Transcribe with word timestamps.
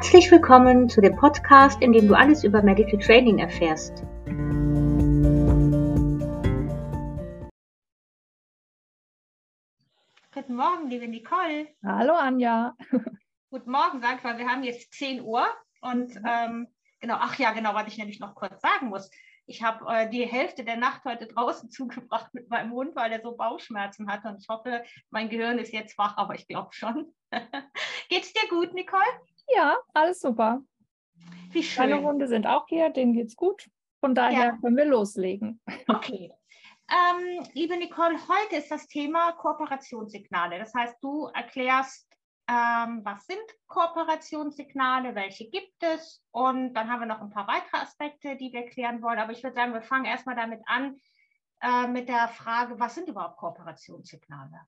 Herzlich 0.00 0.30
willkommen 0.30 0.88
zu 0.88 1.02
dem 1.02 1.14
Podcast, 1.14 1.82
in 1.82 1.92
dem 1.92 2.08
du 2.08 2.14
alles 2.14 2.42
über 2.42 2.62
Medical 2.62 2.98
Training 2.98 3.38
erfährst. 3.38 4.02
Guten 10.32 10.54
Morgen, 10.56 10.88
liebe 10.88 11.06
Nicole. 11.06 11.68
Hallo 11.84 12.14
Anja. 12.14 12.74
Guten 13.50 13.70
Morgen, 13.70 14.00
sag 14.00 14.24
mal, 14.24 14.38
wir 14.38 14.48
haben 14.48 14.62
jetzt 14.62 14.90
10 14.94 15.20
Uhr 15.20 15.46
und 15.82 16.18
ähm, 16.26 16.68
genau, 17.00 17.16
ach 17.18 17.38
ja, 17.38 17.52
genau, 17.52 17.74
was 17.74 17.88
ich 17.88 17.98
nämlich 17.98 18.20
noch 18.20 18.34
kurz 18.34 18.58
sagen 18.62 18.88
muss. 18.88 19.10
Ich 19.44 19.62
habe 19.62 19.84
äh, 19.86 20.08
die 20.08 20.24
Hälfte 20.24 20.64
der 20.64 20.76
Nacht 20.78 21.04
heute 21.04 21.26
draußen 21.26 21.68
zugebracht 21.70 22.32
mit 22.32 22.48
meinem 22.48 22.72
Hund, 22.72 22.96
weil 22.96 23.12
er 23.12 23.20
so 23.20 23.36
Bauchschmerzen 23.36 24.10
hatte. 24.10 24.28
Und 24.28 24.40
ich 24.40 24.48
hoffe, 24.48 24.82
mein 25.10 25.28
Gehirn 25.28 25.58
ist 25.58 25.74
jetzt 25.74 25.98
wach, 25.98 26.16
aber 26.16 26.36
ich 26.36 26.48
glaube 26.48 26.72
schon. 26.72 27.12
Geht's 28.08 28.32
dir 28.32 28.48
gut, 28.48 28.72
Nicole? 28.72 29.02
Ja, 29.54 29.76
alles 29.94 30.20
super. 30.20 30.62
Wie 31.52 31.62
schön. 31.62 31.90
Meine 31.90 32.02
Hunde 32.02 32.28
sind 32.28 32.46
auch 32.46 32.66
hier, 32.68 32.90
denen 32.90 33.12
geht's 33.12 33.36
gut. 33.36 33.68
Von 34.00 34.14
daher 34.14 34.44
ja. 34.44 34.56
können 34.58 34.76
wir 34.76 34.84
loslegen. 34.84 35.60
Okay. 35.88 36.32
Ähm, 36.90 37.46
liebe 37.52 37.76
Nicole, 37.76 38.16
heute 38.28 38.56
ist 38.56 38.70
das 38.70 38.88
Thema 38.88 39.32
Kooperationssignale. 39.32 40.58
Das 40.58 40.74
heißt, 40.74 40.96
du 41.00 41.26
erklärst, 41.26 42.08
ähm, 42.48 43.02
was 43.04 43.26
sind 43.26 43.42
Kooperationssignale, 43.68 45.14
welche 45.14 45.48
gibt 45.50 45.80
es 45.82 46.24
und 46.32 46.74
dann 46.74 46.90
haben 46.90 47.00
wir 47.00 47.06
noch 47.06 47.20
ein 47.20 47.30
paar 47.30 47.46
weitere 47.46 47.76
Aspekte, 47.76 48.36
die 48.36 48.52
wir 48.52 48.66
klären 48.66 49.02
wollen. 49.02 49.20
Aber 49.20 49.30
ich 49.30 49.42
würde 49.42 49.54
sagen, 49.54 49.72
wir 49.72 49.82
fangen 49.82 50.04
erstmal 50.04 50.34
damit 50.34 50.62
an, 50.66 50.96
äh, 51.62 51.86
mit 51.86 52.08
der 52.08 52.26
Frage, 52.28 52.80
was 52.80 52.96
sind 52.96 53.08
überhaupt 53.08 53.36
Kooperationssignale? 53.36 54.60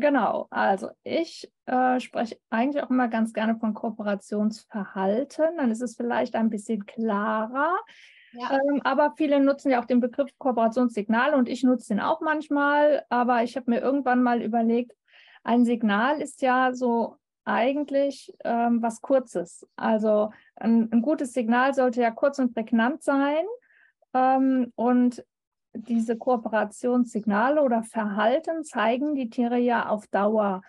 Genau, 0.00 0.46
also 0.50 0.90
ich 1.02 1.50
äh, 1.66 2.00
spreche 2.00 2.38
eigentlich 2.50 2.82
auch 2.82 2.90
immer 2.90 3.08
ganz 3.08 3.32
gerne 3.32 3.56
von 3.56 3.74
Kooperationsverhalten. 3.74 5.56
Dann 5.56 5.70
ist 5.70 5.82
es 5.82 5.96
vielleicht 5.96 6.34
ein 6.34 6.50
bisschen 6.50 6.86
klarer. 6.86 7.76
Ja. 8.32 8.52
Ähm, 8.52 8.80
aber 8.82 9.14
viele 9.16 9.40
nutzen 9.40 9.70
ja 9.70 9.80
auch 9.80 9.84
den 9.84 10.00
Begriff 10.00 10.30
Kooperationssignal 10.38 11.34
und 11.34 11.48
ich 11.48 11.62
nutze 11.62 11.88
den 11.88 12.00
auch 12.00 12.20
manchmal. 12.20 13.04
Aber 13.08 13.42
ich 13.42 13.56
habe 13.56 13.70
mir 13.70 13.80
irgendwann 13.80 14.22
mal 14.22 14.42
überlegt, 14.42 14.92
ein 15.44 15.64
Signal 15.64 16.20
ist 16.20 16.42
ja 16.42 16.72
so 16.72 17.16
eigentlich 17.44 18.32
ähm, 18.44 18.82
was 18.82 19.00
Kurzes. 19.00 19.66
Also 19.76 20.30
ein, 20.56 20.90
ein, 20.92 21.02
gutes 21.02 21.32
Signal 21.32 21.74
sollte 21.74 22.00
ja 22.00 22.10
kurz 22.10 22.38
und 22.38 22.54
prägnant 22.54 23.02
sein. 23.02 23.44
Ähm, 24.14 24.72
und 24.74 25.24
diese 25.74 26.16
Kooperationssignale 26.16 27.62
oder 27.62 27.82
Verhalten 27.82 28.64
zeigen 28.64 29.14
die 29.14 29.28
Tiere 29.28 29.58
ja 29.58 29.88
auf 29.88 30.06
Dauer. 30.06 30.62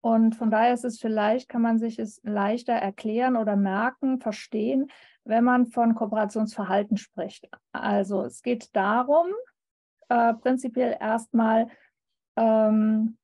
Und 0.00 0.34
von 0.34 0.50
daher 0.50 0.74
ist 0.74 0.84
es 0.84 0.98
vielleicht, 0.98 1.48
kann 1.48 1.62
man 1.62 1.78
sich 1.78 1.98
es 1.98 2.20
leichter 2.24 2.72
erklären 2.72 3.36
oder 3.36 3.56
merken, 3.56 4.20
verstehen, 4.20 4.90
wenn 5.24 5.44
man 5.44 5.66
von 5.66 5.94
Kooperationsverhalten 5.94 6.96
spricht. 6.96 7.48
Also 7.72 8.24
es 8.24 8.42
geht 8.42 8.74
darum, 8.74 9.26
äh, 10.08 10.34
prinzipiell 10.34 10.96
erstmal 10.98 11.68
ähm, 12.36 13.16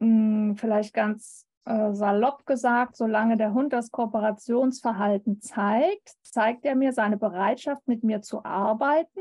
mh, 0.00 0.54
vielleicht 0.56 0.94
ganz 0.94 1.46
äh, 1.64 1.92
salopp 1.92 2.44
gesagt, 2.46 2.96
solange 2.96 3.36
der 3.36 3.54
Hund 3.54 3.72
das 3.72 3.92
Kooperationsverhalten 3.92 5.40
zeigt, 5.40 6.14
zeigt 6.22 6.64
er 6.64 6.74
mir 6.74 6.92
seine 6.92 7.16
Bereitschaft, 7.16 7.86
mit 7.86 8.02
mir 8.02 8.20
zu 8.22 8.44
arbeiten 8.44 9.20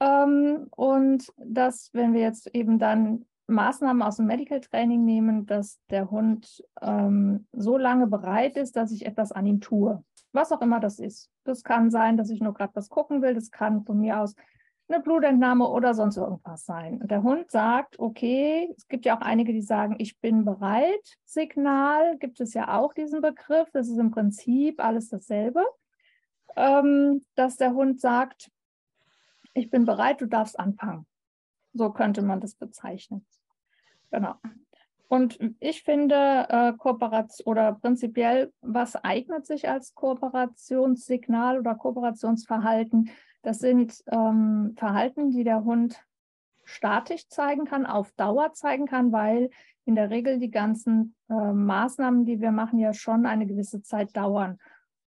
und 0.00 1.32
dass, 1.36 1.90
wenn 1.92 2.14
wir 2.14 2.20
jetzt 2.20 2.54
eben 2.54 2.78
dann 2.78 3.24
Maßnahmen 3.48 4.02
aus 4.02 4.16
dem 4.16 4.26
Medical 4.26 4.60
Training 4.60 5.04
nehmen, 5.04 5.46
dass 5.46 5.80
der 5.90 6.10
Hund 6.10 6.62
ähm, 6.82 7.46
so 7.52 7.78
lange 7.78 8.06
bereit 8.06 8.56
ist, 8.56 8.76
dass 8.76 8.92
ich 8.92 9.06
etwas 9.06 9.32
an 9.32 9.46
ihm 9.46 9.60
tue. 9.60 10.04
Was 10.32 10.52
auch 10.52 10.60
immer 10.60 10.80
das 10.80 10.98
ist. 10.98 11.30
Das 11.44 11.64
kann 11.64 11.90
sein, 11.90 12.18
dass 12.18 12.30
ich 12.30 12.40
nur 12.40 12.52
gerade 12.52 12.74
was 12.76 12.90
gucken 12.90 13.22
will. 13.22 13.34
Das 13.34 13.50
kann 13.50 13.84
von 13.84 13.98
mir 13.98 14.20
aus 14.20 14.34
eine 14.88 15.02
Blutentnahme 15.02 15.66
oder 15.68 15.94
sonst 15.94 16.16
irgendwas 16.18 16.64
sein. 16.64 17.00
Und 17.00 17.10
der 17.10 17.22
Hund 17.22 17.50
sagt, 17.50 17.98
okay, 17.98 18.72
es 18.76 18.86
gibt 18.86 19.06
ja 19.06 19.16
auch 19.16 19.22
einige, 19.22 19.52
die 19.52 19.62
sagen, 19.62 19.96
ich 19.98 20.18
bin 20.20 20.44
bereit. 20.44 21.16
Signal 21.24 22.18
gibt 22.18 22.40
es 22.40 22.54
ja 22.54 22.78
auch 22.78 22.92
diesen 22.94 23.20
Begriff. 23.20 23.68
Das 23.72 23.88
ist 23.88 23.98
im 23.98 24.10
Prinzip 24.10 24.82
alles 24.82 25.08
dasselbe. 25.08 25.64
Ähm, 26.56 27.22
dass 27.34 27.56
der 27.56 27.72
Hund 27.72 28.00
sagt, 28.00 28.50
ich 29.54 29.70
bin 29.70 29.84
bereit, 29.84 30.20
du 30.20 30.26
darfst 30.26 30.58
anfangen. 30.58 31.06
So 31.72 31.90
könnte 31.90 32.22
man 32.22 32.40
das 32.40 32.54
bezeichnen. 32.54 33.26
Genau. 34.10 34.34
Und 35.08 35.38
ich 35.60 35.82
finde, 35.82 36.46
äh, 36.50 36.72
Kooperation 36.74 37.46
oder 37.46 37.72
prinzipiell, 37.72 38.52
was 38.60 38.94
eignet 38.96 39.46
sich 39.46 39.68
als 39.68 39.94
Kooperationssignal 39.94 41.58
oder 41.58 41.74
Kooperationsverhalten? 41.74 43.10
Das 43.42 43.58
sind 43.58 44.02
ähm, 44.08 44.74
Verhalten, 44.76 45.30
die 45.30 45.44
der 45.44 45.64
Hund 45.64 45.98
statisch 46.64 47.28
zeigen 47.28 47.64
kann, 47.64 47.86
auf 47.86 48.12
Dauer 48.12 48.52
zeigen 48.52 48.86
kann, 48.86 49.10
weil 49.10 49.48
in 49.86 49.94
der 49.94 50.10
Regel 50.10 50.38
die 50.38 50.50
ganzen 50.50 51.14
äh, 51.30 51.52
Maßnahmen, 51.52 52.26
die 52.26 52.42
wir 52.42 52.52
machen, 52.52 52.78
ja 52.78 52.92
schon 52.92 53.24
eine 53.24 53.46
gewisse 53.46 53.80
Zeit 53.80 54.14
dauern. 54.14 54.58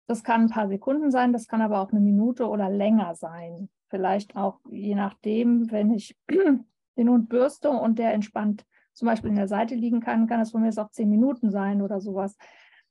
Das 0.07 0.23
kann 0.23 0.43
ein 0.43 0.49
paar 0.49 0.67
Sekunden 0.67 1.11
sein, 1.11 1.33
das 1.33 1.47
kann 1.47 1.61
aber 1.61 1.81
auch 1.81 1.91
eine 1.91 1.99
Minute 1.99 2.47
oder 2.47 2.69
länger 2.69 3.13
sein. 3.15 3.69
Vielleicht 3.89 4.35
auch 4.35 4.59
je 4.69 4.95
nachdem, 4.95 5.71
wenn 5.71 5.91
ich 5.91 6.17
den 6.97 7.09
Hund 7.09 7.29
bürste 7.29 7.69
und 7.69 7.99
der 7.99 8.13
entspannt 8.13 8.65
zum 8.93 9.05
Beispiel 9.05 9.29
in 9.29 9.35
der 9.35 9.47
Seite 9.47 9.75
liegen 9.75 9.99
kann, 9.99 10.27
kann 10.27 10.39
es 10.41 10.51
von 10.51 10.61
mir 10.61 10.71
auch 10.77 10.89
zehn 10.89 11.09
Minuten 11.09 11.51
sein 11.51 11.81
oder 11.81 12.01
sowas. 12.01 12.35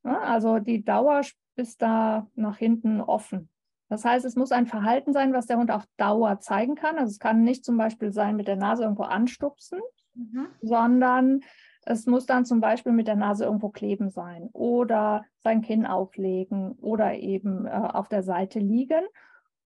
Also 0.02 0.60
die 0.60 0.84
Dauer 0.84 1.22
ist 1.56 1.82
da 1.82 2.28
nach 2.34 2.58
hinten 2.58 3.00
offen. 3.00 3.48
Das 3.88 4.04
heißt, 4.04 4.24
es 4.24 4.36
muss 4.36 4.52
ein 4.52 4.66
Verhalten 4.66 5.12
sein, 5.12 5.32
was 5.32 5.46
der 5.46 5.58
Hund 5.58 5.70
auf 5.70 5.84
Dauer 5.96 6.40
zeigen 6.40 6.74
kann. 6.74 6.96
Also 6.98 7.10
es 7.10 7.18
kann 7.18 7.42
nicht 7.42 7.64
zum 7.64 7.76
Beispiel 7.76 8.12
sein, 8.12 8.36
mit 8.36 8.48
der 8.48 8.56
Nase 8.56 8.82
irgendwo 8.82 9.04
anstupsen, 9.04 9.80
mhm. 10.14 10.48
sondern 10.60 11.40
es 11.86 12.04
muss 12.06 12.26
dann 12.26 12.44
zum 12.44 12.60
Beispiel 12.60 12.92
mit 12.92 13.06
der 13.06 13.14
Nase 13.14 13.44
irgendwo 13.44 13.68
kleben 13.68 14.10
sein 14.10 14.50
oder 14.52 15.24
sein 15.38 15.62
Kinn 15.62 15.86
auflegen 15.86 16.72
oder 16.80 17.14
eben 17.14 17.66
äh, 17.66 17.70
auf 17.70 18.08
der 18.08 18.24
Seite 18.24 18.58
liegen. 18.58 19.04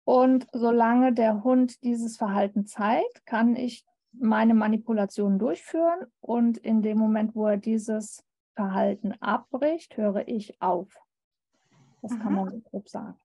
Und 0.06 0.48
solange 0.54 1.12
der 1.12 1.44
Hund 1.44 1.84
dieses 1.84 2.16
Verhalten 2.16 2.66
zeigt, 2.66 3.26
kann 3.26 3.58
ich 3.58 3.86
meine 4.14 4.54
Manipulation 4.54 5.38
durchführen. 5.38 6.08
Und 6.22 6.58
in 6.58 6.82
dem 6.82 6.98
Moment, 6.98 7.36
wo 7.36 7.46
er 7.48 7.58
dieses 7.58 8.24
Verhalten 8.56 9.14
abbricht, 9.20 9.98
höre 9.98 10.30
ich 10.30 10.62
auf. 10.62 10.88
Das 12.02 12.14
mhm. 12.14 12.20
kann 12.20 12.34
man 12.36 12.50
so 12.50 12.60
grob 12.62 12.88
sagen. 12.88 13.20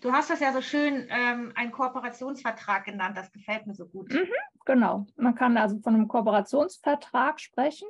Du 0.00 0.12
hast 0.12 0.30
das 0.30 0.38
ja 0.38 0.52
so 0.52 0.60
schön 0.60 1.08
ähm, 1.10 1.52
einen 1.56 1.72
Kooperationsvertrag 1.72 2.84
genannt. 2.84 3.16
Das 3.16 3.32
gefällt 3.32 3.66
mir 3.66 3.74
so 3.74 3.86
gut. 3.86 4.12
Mhm, 4.12 4.30
genau. 4.64 5.06
Man 5.16 5.34
kann 5.34 5.56
also 5.58 5.80
von 5.80 5.94
einem 5.94 6.06
Kooperationsvertrag 6.06 7.40
sprechen. 7.40 7.88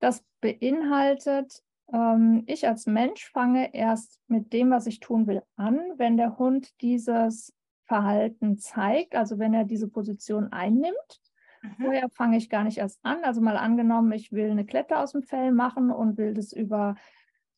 Das 0.00 0.24
beinhaltet, 0.40 1.62
ähm, 1.92 2.44
ich 2.46 2.66
als 2.66 2.86
Mensch 2.86 3.30
fange 3.30 3.74
erst 3.74 4.20
mit 4.26 4.52
dem, 4.52 4.70
was 4.70 4.86
ich 4.86 5.00
tun 5.00 5.26
will, 5.26 5.42
an, 5.56 5.80
wenn 5.96 6.16
der 6.16 6.38
Hund 6.38 6.80
dieses 6.80 7.52
Verhalten 7.84 8.58
zeigt, 8.58 9.14
also 9.14 9.38
wenn 9.38 9.54
er 9.54 9.64
diese 9.64 9.88
Position 9.88 10.52
einnimmt. 10.52 11.20
Mhm. 11.62 11.84
Vorher 11.84 12.08
fange 12.10 12.36
ich 12.36 12.48
gar 12.48 12.64
nicht 12.64 12.78
erst 12.78 12.98
an. 13.02 13.24
Also 13.24 13.40
mal 13.40 13.56
angenommen, 13.56 14.12
ich 14.12 14.32
will 14.32 14.50
eine 14.50 14.64
Klette 14.64 14.98
aus 14.98 15.12
dem 15.12 15.22
Fell 15.22 15.52
machen 15.52 15.90
und 15.90 16.16
will 16.16 16.34
das 16.34 16.52
über 16.52 16.94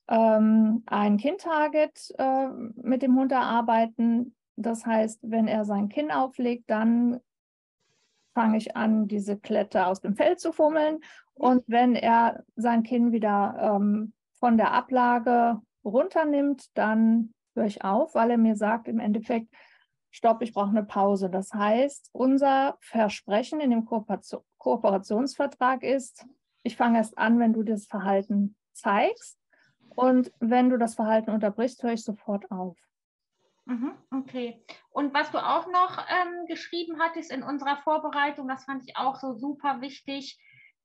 ähm, 0.08 0.82
ein 0.86 1.16
Kind-Target 1.16 2.14
äh, 2.18 2.48
mit 2.76 3.02
dem 3.02 3.16
Hund 3.16 3.32
erarbeiten. 3.32 4.34
Das 4.56 4.84
heißt, 4.84 5.20
wenn 5.22 5.48
er 5.48 5.64
sein 5.64 5.88
Kinn 5.88 6.10
auflegt, 6.10 6.64
dann 6.68 7.20
fange 8.34 8.56
ich 8.56 8.76
an, 8.76 9.08
diese 9.08 9.38
Klette 9.38 9.86
aus 9.86 10.00
dem 10.00 10.16
Fell 10.16 10.36
zu 10.36 10.52
fummeln. 10.52 11.00
Und 11.34 11.64
wenn 11.66 11.94
er 11.94 12.44
sein 12.56 12.82
Kinn 12.82 13.12
wieder 13.12 13.76
ähm, 13.76 14.12
von 14.38 14.56
der 14.56 14.72
Ablage 14.72 15.60
runternimmt, 15.84 16.76
dann 16.76 17.32
höre 17.54 17.66
ich 17.66 17.84
auf, 17.84 18.14
weil 18.14 18.30
er 18.30 18.38
mir 18.38 18.56
sagt, 18.56 18.88
im 18.88 18.98
Endeffekt, 18.98 19.48
stopp, 20.10 20.42
ich 20.42 20.52
brauche 20.52 20.70
eine 20.70 20.84
Pause. 20.84 21.30
Das 21.30 21.52
heißt, 21.52 22.10
unser 22.12 22.76
Versprechen 22.80 23.60
in 23.60 23.70
dem 23.70 23.84
Kooperation, 23.84 24.42
Kooperationsvertrag 24.58 25.82
ist, 25.82 26.26
ich 26.62 26.76
fange 26.76 26.98
erst 26.98 27.18
an, 27.18 27.38
wenn 27.38 27.52
du 27.52 27.62
das 27.62 27.86
Verhalten 27.86 28.56
zeigst. 28.72 29.38
Und 29.94 30.32
wenn 30.38 30.70
du 30.70 30.78
das 30.78 30.94
Verhalten 30.94 31.30
unterbrichst, 31.30 31.82
höre 31.82 31.92
ich 31.92 32.04
sofort 32.04 32.50
auf. 32.50 32.78
Mhm, 33.64 33.92
okay. 34.10 34.64
Und 34.90 35.14
was 35.14 35.30
du 35.30 35.38
auch 35.38 35.66
noch 35.68 35.98
ähm, 36.08 36.46
geschrieben 36.46 37.00
hattest 37.00 37.30
in 37.30 37.42
unserer 37.42 37.76
Vorbereitung, 37.78 38.48
das 38.48 38.64
fand 38.64 38.82
ich 38.86 38.96
auch 38.96 39.16
so 39.16 39.34
super 39.34 39.80
wichtig, 39.80 40.38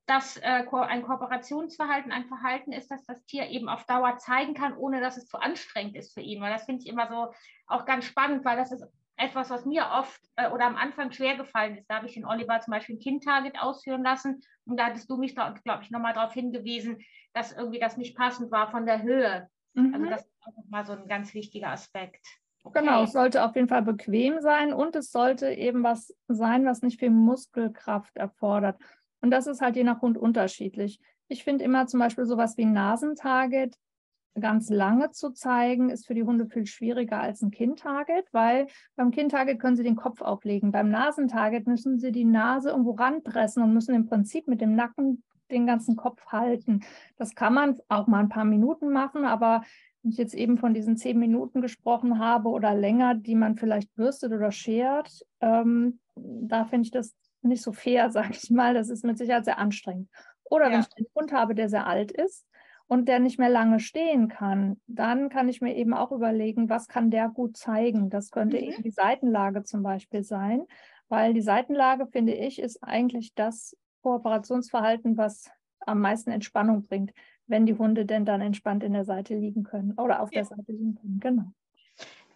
dass 0.05 0.37
äh, 0.37 0.63
ein 0.71 1.03
Kooperationsverhalten 1.03 2.11
ein 2.11 2.27
Verhalten 2.27 2.71
ist, 2.71 2.89
das 2.89 3.03
das 3.05 3.25
Tier 3.25 3.47
eben 3.47 3.67
auf 3.67 3.85
Dauer 3.85 4.17
zeigen 4.17 4.53
kann, 4.53 4.77
ohne 4.77 5.01
dass 5.01 5.17
es 5.17 5.25
zu 5.25 5.37
anstrengend 5.37 5.95
ist 5.97 6.13
für 6.13 6.21
ihn. 6.21 6.41
Weil 6.41 6.53
das 6.53 6.65
finde 6.65 6.83
ich 6.83 6.89
immer 6.89 7.09
so 7.09 7.33
auch 7.67 7.85
ganz 7.85 8.05
spannend, 8.05 8.45
weil 8.45 8.57
das 8.57 8.71
ist 8.71 8.85
etwas, 9.17 9.49
was 9.49 9.65
mir 9.65 9.89
oft 9.91 10.21
äh, 10.35 10.49
oder 10.49 10.65
am 10.65 10.77
Anfang 10.77 11.11
schwer 11.11 11.35
gefallen 11.35 11.77
ist. 11.77 11.87
Da 11.87 11.95
habe 11.95 12.07
ich 12.07 12.13
den 12.13 12.25
Oliver 12.25 12.61
zum 12.61 12.71
Beispiel 12.71 12.95
ein 12.95 12.99
Kind-Target 12.99 13.59
ausführen 13.59 14.03
lassen 14.03 14.41
und 14.65 14.77
da 14.77 14.85
hattest 14.85 15.09
du 15.09 15.17
mich, 15.17 15.35
glaube 15.35 15.59
ich, 15.81 15.91
nochmal 15.91 16.13
darauf 16.13 16.33
hingewiesen, 16.33 16.99
dass 17.33 17.51
irgendwie 17.51 17.79
das 17.79 17.97
nicht 17.97 18.15
passend 18.15 18.51
war 18.51 18.71
von 18.71 18.85
der 18.85 19.01
Höhe. 19.01 19.49
Also 19.75 19.87
mhm. 19.89 19.93
Also 19.93 20.09
das 20.09 20.21
ist 20.21 20.33
auch 20.41 20.55
nochmal 20.55 20.85
so 20.85 20.93
ein 20.93 21.07
ganz 21.07 21.33
wichtiger 21.33 21.69
Aspekt. 21.69 22.25
Okay. 22.67 22.79
Genau, 22.81 23.03
es 23.03 23.13
sollte 23.13 23.43
auf 23.43 23.55
jeden 23.55 23.67
Fall 23.67 23.81
bequem 23.81 24.41
sein 24.41 24.73
und 24.73 24.95
es 24.95 25.11
sollte 25.11 25.49
eben 25.49 25.83
was 25.83 26.13
sein, 26.27 26.65
was 26.65 26.81
nicht 26.81 26.99
viel 26.99 27.09
Muskelkraft 27.09 28.17
erfordert. 28.17 28.77
Und 29.21 29.31
das 29.31 29.47
ist 29.47 29.61
halt 29.61 29.75
je 29.75 29.83
nach 29.83 30.01
Hund 30.01 30.17
unterschiedlich. 30.17 30.99
Ich 31.27 31.43
finde 31.43 31.63
immer 31.63 31.87
zum 31.87 31.99
Beispiel 31.99 32.25
sowas 32.25 32.57
wie 32.57 32.65
ein 32.65 32.73
Nasentarget 32.73 33.75
ganz 34.39 34.69
lange 34.69 35.11
zu 35.11 35.31
zeigen, 35.31 35.89
ist 35.89 36.05
für 36.05 36.13
die 36.13 36.23
Hunde 36.23 36.45
viel 36.45 36.65
schwieriger 36.65 37.19
als 37.19 37.41
ein 37.41 37.51
Kind-Target, 37.51 38.25
weil 38.31 38.67
beim 38.95 39.11
Kind-Target 39.11 39.59
können 39.59 39.75
sie 39.75 39.83
den 39.83 39.95
Kopf 39.95 40.21
auflegen. 40.21 40.71
Beim 40.71 40.89
Nasentarget 40.89 41.67
müssen 41.67 41.97
sie 41.97 42.11
die 42.11 42.25
Nase 42.25 42.69
irgendwo 42.69 42.91
ranpressen 42.91 43.63
und 43.63 43.73
müssen 43.73 43.95
im 43.95 44.07
Prinzip 44.07 44.47
mit 44.47 44.61
dem 44.61 44.75
Nacken 44.75 45.23
den 45.49 45.65
ganzen 45.65 45.95
Kopf 45.95 46.25
halten. 46.27 46.81
Das 47.17 47.33
kann 47.33 47.53
man 47.53 47.77
auch 47.87 48.07
mal 48.07 48.19
ein 48.19 48.29
paar 48.29 48.45
Minuten 48.45 48.91
machen, 48.91 49.25
aber 49.25 49.63
ich 50.11 50.17
jetzt 50.17 50.33
eben 50.33 50.57
von 50.57 50.73
diesen 50.73 50.97
zehn 50.97 51.17
Minuten 51.17 51.61
gesprochen 51.61 52.19
habe 52.19 52.49
oder 52.49 52.73
länger, 52.75 53.15
die 53.15 53.35
man 53.35 53.55
vielleicht 53.55 53.93
bürstet 53.95 54.31
oder 54.31 54.51
schert, 54.51 55.25
ähm, 55.41 55.99
da 56.15 56.65
finde 56.65 56.85
ich 56.85 56.91
das 56.91 57.15
nicht 57.41 57.61
so 57.61 57.71
fair, 57.71 58.09
sage 58.11 58.33
ich 58.33 58.49
mal. 58.49 58.73
Das 58.73 58.89
ist 58.89 59.05
mit 59.05 59.17
Sicherheit 59.17 59.45
sehr 59.45 59.59
anstrengend. 59.59 60.09
Oder 60.45 60.65
ja. 60.65 60.73
wenn 60.73 60.79
ich 60.81 60.97
einen 60.97 61.07
Hund 61.15 61.31
habe, 61.33 61.55
der 61.55 61.69
sehr 61.69 61.87
alt 61.87 62.11
ist 62.11 62.45
und 62.87 63.07
der 63.07 63.19
nicht 63.19 63.37
mehr 63.37 63.49
lange 63.49 63.79
stehen 63.79 64.29
kann, 64.29 64.79
dann 64.87 65.29
kann 65.29 65.49
ich 65.49 65.61
mir 65.61 65.75
eben 65.75 65.93
auch 65.93 66.11
überlegen, 66.11 66.69
was 66.69 66.87
kann 66.87 67.11
der 67.11 67.29
gut 67.29 67.57
zeigen. 67.57 68.09
Das 68.09 68.31
könnte 68.31 68.57
mhm. 68.57 68.63
eben 68.63 68.83
die 68.83 68.91
Seitenlage 68.91 69.63
zum 69.63 69.83
Beispiel 69.83 70.23
sein, 70.23 70.65
weil 71.09 71.33
die 71.33 71.41
Seitenlage, 71.41 72.07
finde 72.07 72.33
ich, 72.33 72.59
ist 72.59 72.83
eigentlich 72.83 73.33
das 73.35 73.75
Kooperationsverhalten, 74.01 75.17
was 75.17 75.49
am 75.87 76.01
meisten 76.01 76.31
Entspannung 76.31 76.85
bringt, 76.85 77.13
wenn 77.47 77.65
die 77.65 77.77
Hunde 77.77 78.05
denn 78.05 78.25
dann 78.25 78.41
entspannt 78.41 78.83
in 78.83 78.93
der 78.93 79.05
Seite 79.05 79.35
liegen 79.35 79.63
können 79.63 79.93
oder 79.93 80.21
auf 80.21 80.31
ja. 80.31 80.41
der 80.41 80.45
Seite 80.45 80.71
liegen 80.71 80.95
können. 80.95 81.19
Genau. 81.19 81.51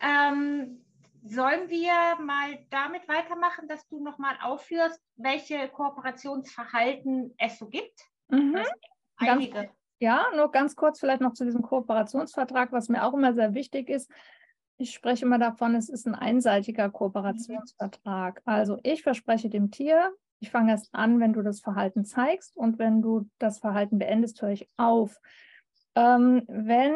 Ähm, 0.01 0.81
sollen 1.23 1.69
wir 1.69 1.93
mal 2.23 2.57
damit 2.69 3.07
weitermachen, 3.07 3.67
dass 3.67 3.87
du 3.87 4.03
nochmal 4.03 4.35
aufführst, 4.41 4.99
welche 5.17 5.67
Kooperationsverhalten 5.67 7.35
es 7.37 7.59
so 7.59 7.67
gibt? 7.67 8.01
Mhm. 8.29 8.57
Einige. 9.17 9.53
Ganz, 9.53 9.69
ja, 9.99 10.25
nur 10.35 10.51
ganz 10.51 10.75
kurz 10.75 10.99
vielleicht 10.99 11.21
noch 11.21 11.33
zu 11.33 11.45
diesem 11.45 11.61
Kooperationsvertrag, 11.61 12.71
was 12.71 12.89
mir 12.89 13.05
auch 13.05 13.13
immer 13.13 13.33
sehr 13.33 13.53
wichtig 13.53 13.89
ist. 13.89 14.09
Ich 14.77 14.93
spreche 14.93 15.25
immer 15.25 15.37
davon, 15.37 15.75
es 15.75 15.89
ist 15.89 16.07
ein 16.07 16.15
einseitiger 16.15 16.89
Kooperationsvertrag. 16.89 18.41
Also 18.45 18.79
ich 18.81 19.03
verspreche 19.03 19.47
dem 19.47 19.69
Tier, 19.69 20.11
ich 20.41 20.49
fange 20.49 20.71
erst 20.71 20.93
an, 20.93 21.19
wenn 21.19 21.33
du 21.33 21.43
das 21.43 21.61
Verhalten 21.61 22.03
zeigst 22.03 22.57
und 22.57 22.79
wenn 22.79 23.01
du 23.01 23.29
das 23.37 23.59
Verhalten 23.59 23.99
beendest, 23.99 24.41
höre 24.41 24.49
ich 24.49 24.67
auf. 24.75 25.21
Ähm, 25.95 26.43
wenn 26.47 26.93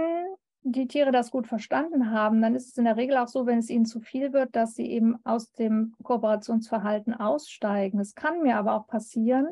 die 0.63 0.87
Tiere 0.87 1.11
das 1.11 1.29
gut 1.29 1.45
verstanden 1.45 2.09
haben, 2.09 2.41
dann 2.41 2.55
ist 2.55 2.69
es 2.69 2.77
in 2.77 2.85
der 2.85 2.97
Regel 2.97 3.17
auch 3.17 3.27
so, 3.27 3.45
wenn 3.45 3.59
es 3.59 3.69
ihnen 3.69 3.85
zu 3.85 4.01
viel 4.01 4.33
wird, 4.33 4.55
dass 4.55 4.73
sie 4.73 4.89
eben 4.89 5.17
aus 5.23 5.51
dem 5.51 5.93
Kooperationsverhalten 6.01 7.13
aussteigen. 7.13 7.99
Es 7.99 8.15
kann 8.15 8.41
mir 8.41 8.57
aber 8.57 8.73
auch 8.73 8.87
passieren, 8.87 9.49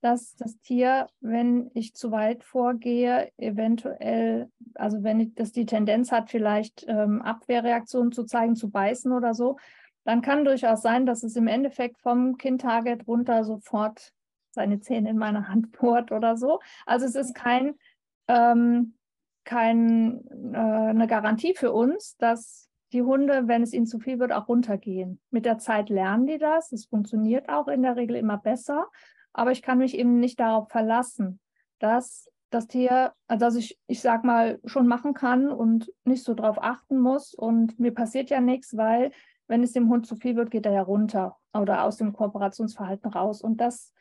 dass 0.00 0.34
das 0.36 0.58
Tier, 0.60 1.08
wenn 1.20 1.70
ich 1.74 1.94
zu 1.94 2.10
weit 2.10 2.44
vorgehe, 2.44 3.30
eventuell, 3.36 4.50
also 4.74 5.02
wenn 5.02 5.20
ich, 5.20 5.34
das 5.34 5.52
die 5.52 5.66
Tendenz 5.66 6.12
hat, 6.12 6.30
vielleicht 6.30 6.86
ähm, 6.88 7.20
Abwehrreaktionen 7.20 8.12
zu 8.12 8.24
zeigen, 8.24 8.56
zu 8.56 8.70
beißen 8.70 9.12
oder 9.12 9.34
so, 9.34 9.58
dann 10.08 10.22
kann 10.22 10.44
durchaus 10.44 10.82
sein, 10.82 11.06
dass 11.06 11.22
es 11.22 11.36
im 11.36 11.46
Endeffekt 11.46 12.00
vom 12.00 12.36
Kind-Target 12.36 13.06
runter 13.06 13.44
sofort 13.44 14.12
seine 14.50 14.80
Zähne 14.80 15.10
in 15.10 15.18
meine 15.18 15.48
Hand 15.48 15.72
bohrt 15.78 16.12
oder 16.12 16.36
so. 16.36 16.60
Also 16.86 17.06
es 17.06 17.14
ist 17.14 17.34
kein, 17.34 17.74
ähm, 18.26 18.94
kein, 19.44 20.24
äh, 20.52 20.58
eine 20.58 21.06
Garantie 21.06 21.54
für 21.54 21.72
uns, 21.72 22.16
dass 22.16 22.68
die 22.92 23.02
Hunde, 23.02 23.48
wenn 23.48 23.62
es 23.62 23.74
ihnen 23.74 23.86
zu 23.86 23.98
viel 23.98 24.18
wird, 24.18 24.32
auch 24.32 24.48
runtergehen. 24.48 25.20
Mit 25.30 25.44
der 25.44 25.58
Zeit 25.58 25.90
lernen 25.90 26.26
die 26.26 26.38
das. 26.38 26.72
Es 26.72 26.86
funktioniert 26.86 27.48
auch 27.50 27.68
in 27.68 27.82
der 27.82 27.96
Regel 27.96 28.16
immer 28.16 28.38
besser 28.38 28.88
aber 29.38 29.52
ich 29.52 29.62
kann 29.62 29.78
mich 29.78 29.96
eben 29.96 30.18
nicht 30.18 30.40
darauf 30.40 30.68
verlassen, 30.68 31.38
dass 31.78 32.28
das 32.50 32.66
Tier, 32.66 33.12
also 33.28 33.44
dass 33.44 33.54
ich, 33.54 33.78
ich 33.86 34.00
sag 34.00 34.24
mal, 34.24 34.58
schon 34.64 34.88
machen 34.88 35.14
kann 35.14 35.48
und 35.48 35.92
nicht 36.04 36.24
so 36.24 36.34
drauf 36.34 36.56
achten 36.60 36.98
muss. 36.98 37.34
Und 37.34 37.78
mir 37.78 37.92
passiert 37.92 38.30
ja 38.30 38.40
nichts, 38.40 38.76
weil 38.76 39.12
wenn 39.48 39.62
es 39.62 39.72
dem 39.72 39.88
Hund 39.88 40.06
zu 40.06 40.16
viel 40.16 40.36
wird, 40.36 40.50
geht 40.50 40.66
er 40.66 40.72
ja 40.72 40.82
runter 40.82 41.36
oder 41.52 41.84
aus 41.84 41.96
dem 41.96 42.12
Kooperationsverhalten 42.12 43.10
raus. 43.10 43.42
Und 43.42 43.60
das 43.60 43.92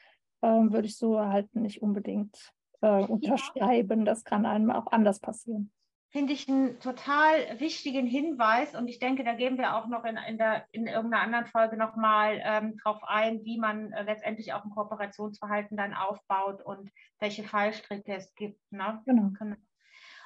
äh, 0.41 0.47
würde 0.47 0.87
ich 0.87 0.97
so 0.97 1.19
halt 1.19 1.55
nicht 1.55 1.81
unbedingt 1.81 2.51
äh, 2.81 3.03
unterschreiben. 3.05 3.99
Ja. 3.99 4.05
Das 4.05 4.23
kann 4.23 4.45
einem 4.45 4.71
auch 4.71 4.87
anders 4.91 5.19
passieren 5.19 5.71
finde 6.09 6.33
ich 6.33 6.47
einen 6.47 6.79
total 6.79 7.59
wichtigen 7.59 8.07
Hinweis 8.07 8.75
und 8.75 8.87
ich 8.87 8.99
denke, 8.99 9.23
da 9.23 9.33
gehen 9.33 9.57
wir 9.57 9.75
auch 9.75 9.87
noch 9.87 10.05
in, 10.05 10.17
in, 10.17 10.37
der, 10.37 10.65
in 10.71 10.87
irgendeiner 10.87 11.21
anderen 11.23 11.45
Folge 11.45 11.77
nochmal 11.77 12.41
ähm, 12.43 12.77
drauf 12.77 13.03
ein, 13.03 13.43
wie 13.43 13.59
man 13.59 13.91
äh, 13.91 14.03
letztendlich 14.03 14.53
auch 14.53 14.63
ein 14.63 14.71
Kooperationsverhalten 14.71 15.75
dann 15.75 15.93
aufbaut 15.93 16.61
und 16.61 16.89
welche 17.19 17.43
Fallstricke 17.43 18.15
es 18.15 18.33
gibt. 18.35 18.59
Ne? 18.71 19.01
Genau. 19.05 19.31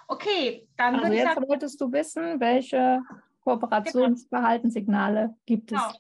Okay, 0.08 0.68
dann 0.78 0.96
also 0.96 1.12
jetzt 1.14 1.34
sagen, 1.34 1.48
wolltest 1.48 1.82
du 1.82 1.92
wissen, 1.92 2.40
welche 2.40 3.02
Kooperationsverhaltenssignale 3.42 5.36
gibt 5.46 5.72
es. 5.72 5.78
Genau. 5.80 5.94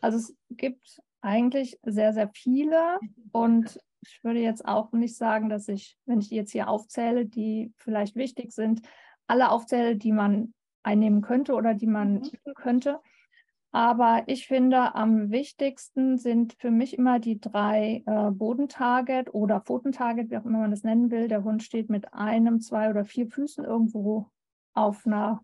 Also 0.00 0.18
es 0.18 0.36
gibt 0.50 1.00
eigentlich 1.20 1.78
sehr, 1.82 2.12
sehr 2.12 2.28
viele 2.28 2.98
und 3.32 3.80
ich 4.02 4.22
würde 4.22 4.40
jetzt 4.40 4.66
auch 4.66 4.92
nicht 4.92 5.16
sagen, 5.16 5.48
dass 5.48 5.68
ich, 5.68 5.96
wenn 6.04 6.20
ich 6.20 6.28
die 6.28 6.36
jetzt 6.36 6.52
hier 6.52 6.68
aufzähle, 6.68 7.24
die 7.24 7.72
vielleicht 7.76 8.16
wichtig 8.16 8.52
sind, 8.52 8.82
alle 9.26 9.50
aufzähle, 9.50 9.96
die 9.96 10.12
man 10.12 10.52
einnehmen 10.82 11.22
könnte 11.22 11.54
oder 11.54 11.74
die 11.74 11.86
man 11.86 12.14
mhm. 12.14 12.54
könnte. 12.54 13.00
Aber 13.72 14.22
ich 14.26 14.46
finde, 14.46 14.94
am 14.94 15.32
wichtigsten 15.32 16.16
sind 16.16 16.52
für 16.60 16.70
mich 16.70 16.96
immer 16.96 17.18
die 17.18 17.40
drei 17.40 18.04
äh, 18.06 18.30
Bodentarget 18.30 19.34
oder 19.34 19.60
Pfotentarget, 19.60 20.30
wie 20.30 20.36
auch 20.36 20.44
immer 20.44 20.60
man 20.60 20.70
das 20.70 20.84
nennen 20.84 21.10
will. 21.10 21.26
Der 21.26 21.42
Hund 21.42 21.62
steht 21.62 21.90
mit 21.90 22.14
einem, 22.14 22.60
zwei 22.60 22.88
oder 22.88 23.04
vier 23.04 23.26
Füßen 23.26 23.64
irgendwo 23.64 24.30
auf 24.74 25.06
einer 25.06 25.42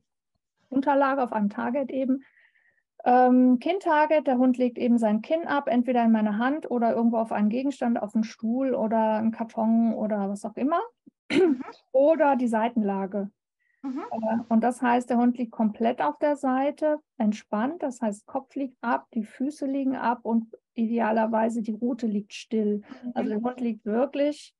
Unterlage, 0.70 1.22
auf 1.22 1.32
einem 1.32 1.50
Target 1.50 1.90
eben. 1.90 2.24
Ähm, 3.04 3.58
Kinn-Target, 3.58 4.26
der 4.26 4.38
Hund 4.38 4.58
legt 4.58 4.78
eben 4.78 4.98
sein 4.98 5.22
Kinn 5.22 5.46
ab, 5.46 5.68
entweder 5.68 6.04
in 6.04 6.12
meine 6.12 6.38
Hand 6.38 6.70
oder 6.70 6.94
irgendwo 6.94 7.16
auf 7.16 7.32
einen 7.32 7.48
Gegenstand, 7.48 8.00
auf 8.00 8.14
einen 8.14 8.24
Stuhl 8.24 8.74
oder 8.74 9.14
einen 9.14 9.32
Karton 9.32 9.94
oder 9.94 10.28
was 10.28 10.44
auch 10.44 10.56
immer. 10.56 10.80
Mhm. 11.30 11.62
oder 11.92 12.36
die 12.36 12.48
Seitenlage. 12.48 13.30
Mhm. 13.82 14.02
Äh, 14.10 14.38
und 14.48 14.62
das 14.62 14.82
heißt, 14.82 15.08
der 15.08 15.16
Hund 15.16 15.38
liegt 15.38 15.52
komplett 15.52 16.02
auf 16.02 16.18
der 16.18 16.36
Seite, 16.36 16.98
entspannt. 17.18 17.82
Das 17.82 18.00
heißt, 18.00 18.26
Kopf 18.26 18.54
liegt 18.54 18.76
ab, 18.82 19.06
die 19.14 19.24
Füße 19.24 19.66
liegen 19.66 19.96
ab 19.96 20.20
und 20.24 20.56
idealerweise 20.74 21.62
die 21.62 21.72
Rute 21.72 22.06
liegt 22.06 22.34
still. 22.34 22.82
Mhm. 23.04 23.12
Also 23.14 23.30
der 23.30 23.40
Hund 23.40 23.60
liegt 23.60 23.84
wirklich, 23.84 24.54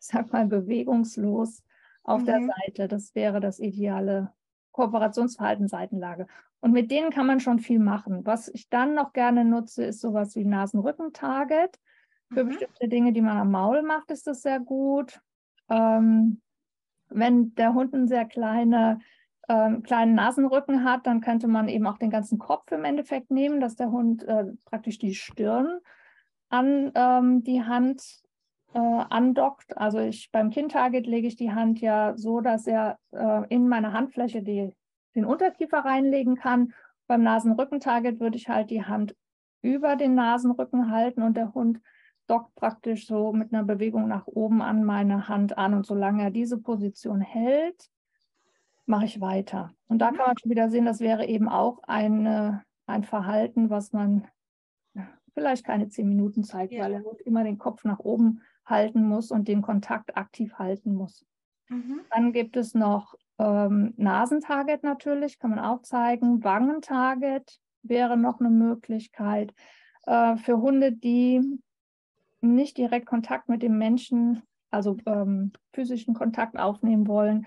ich 0.00 0.06
sag 0.06 0.32
mal, 0.32 0.46
bewegungslos 0.46 1.62
auf 2.02 2.22
mhm. 2.22 2.26
der 2.26 2.40
Seite. 2.40 2.88
Das 2.88 3.14
wäre 3.14 3.40
das 3.40 3.60
ideale 3.60 4.32
Kooperationsverhalten 4.74 5.68
Seitenlage. 5.68 6.26
Und 6.60 6.72
mit 6.72 6.90
denen 6.90 7.10
kann 7.10 7.26
man 7.26 7.40
schon 7.40 7.60
viel 7.60 7.78
machen. 7.78 8.26
Was 8.26 8.48
ich 8.48 8.68
dann 8.68 8.94
noch 8.94 9.12
gerne 9.12 9.44
nutze, 9.44 9.84
ist 9.84 10.00
sowas 10.00 10.34
wie 10.34 10.44
Nasen-Rücken-Target. 10.44 11.78
Für 12.32 12.44
mhm. 12.44 12.48
bestimmte 12.48 12.88
Dinge, 12.88 13.12
die 13.12 13.22
man 13.22 13.38
am 13.38 13.52
Maul 13.52 13.82
macht, 13.82 14.10
ist 14.10 14.26
das 14.26 14.42
sehr 14.42 14.58
gut. 14.58 15.20
Ähm, 15.70 16.42
wenn 17.08 17.54
der 17.54 17.74
Hund 17.74 17.94
einen 17.94 18.08
sehr 18.08 18.24
kleine, 18.24 18.98
äh, 19.46 19.80
kleinen 19.82 20.14
Nasenrücken 20.14 20.84
hat, 20.84 21.06
dann 21.06 21.20
könnte 21.20 21.46
man 21.46 21.68
eben 21.68 21.86
auch 21.86 21.98
den 21.98 22.10
ganzen 22.10 22.38
Kopf 22.38 22.72
im 22.72 22.84
Endeffekt 22.84 23.30
nehmen, 23.30 23.60
dass 23.60 23.76
der 23.76 23.92
Hund 23.92 24.24
äh, 24.24 24.46
praktisch 24.64 24.98
die 24.98 25.14
Stirn 25.14 25.78
an 26.48 26.90
ähm, 26.96 27.44
die 27.44 27.62
Hand 27.62 28.23
äh, 28.74 28.78
andockt. 28.78 29.76
Also 29.78 29.98
ich 30.00 30.30
beim 30.32 30.50
Kind-Target 30.50 31.06
lege 31.06 31.28
ich 31.28 31.36
die 31.36 31.52
Hand 31.52 31.80
ja 31.80 32.14
so, 32.16 32.40
dass 32.40 32.66
er 32.66 32.98
äh, 33.12 33.46
in 33.48 33.68
meine 33.68 33.92
Handfläche 33.92 34.42
die, 34.42 34.74
den 35.14 35.24
Unterkiefer 35.24 35.78
reinlegen 35.78 36.36
kann. 36.36 36.74
Beim 37.06 37.22
Nasenrücken-Target 37.22 38.20
würde 38.20 38.36
ich 38.36 38.48
halt 38.48 38.70
die 38.70 38.84
Hand 38.84 39.14
über 39.62 39.96
den 39.96 40.14
Nasenrücken 40.14 40.90
halten 40.90 41.22
und 41.22 41.36
der 41.36 41.54
Hund 41.54 41.80
dockt 42.26 42.54
praktisch 42.54 43.06
so 43.06 43.32
mit 43.32 43.52
einer 43.52 43.64
Bewegung 43.64 44.08
nach 44.08 44.26
oben 44.26 44.62
an 44.62 44.84
meine 44.84 45.28
Hand 45.28 45.56
an. 45.56 45.74
Und 45.74 45.86
solange 45.86 46.22
er 46.22 46.30
diese 46.30 46.58
Position 46.58 47.20
hält, 47.20 47.90
mache 48.86 49.04
ich 49.04 49.20
weiter. 49.20 49.72
Und 49.88 49.98
da 49.98 50.08
kann 50.08 50.26
man 50.26 50.38
schon 50.38 50.50
wieder 50.50 50.70
sehen, 50.70 50.84
das 50.84 51.00
wäre 51.00 51.26
eben 51.26 51.48
auch 51.48 51.82
eine, 51.84 52.62
ein 52.86 53.04
Verhalten, 53.04 53.70
was 53.70 53.92
man 53.92 54.26
vielleicht 55.34 55.64
keine 55.64 55.88
zehn 55.88 56.08
Minuten 56.08 56.44
zeigt, 56.44 56.72
ja. 56.72 56.84
weil 56.84 56.94
er 56.94 57.02
immer 57.24 57.44
den 57.44 57.58
Kopf 57.58 57.84
nach 57.84 57.98
oben 57.98 58.42
halten 58.64 59.06
muss 59.06 59.30
und 59.30 59.48
den 59.48 59.62
Kontakt 59.62 60.16
aktiv 60.16 60.54
halten 60.54 60.94
muss. 60.94 61.26
Mhm. 61.68 62.00
Dann 62.10 62.32
gibt 62.32 62.56
es 62.56 62.74
noch 62.74 63.14
ähm, 63.38 63.94
Nasentarget 63.96 64.82
natürlich, 64.82 65.38
kann 65.38 65.50
man 65.50 65.58
auch 65.58 65.82
zeigen. 65.82 66.44
Wangentarget 66.44 67.58
wäre 67.82 68.16
noch 68.16 68.40
eine 68.40 68.50
Möglichkeit. 68.50 69.54
Äh, 70.06 70.36
für 70.36 70.60
Hunde, 70.60 70.92
die 70.92 71.40
nicht 72.40 72.76
direkt 72.76 73.06
Kontakt 73.06 73.48
mit 73.48 73.62
dem 73.62 73.78
Menschen, 73.78 74.42
also 74.70 74.96
ähm, 75.06 75.52
physischen 75.72 76.14
Kontakt 76.14 76.58
aufnehmen 76.58 77.06
wollen, 77.06 77.46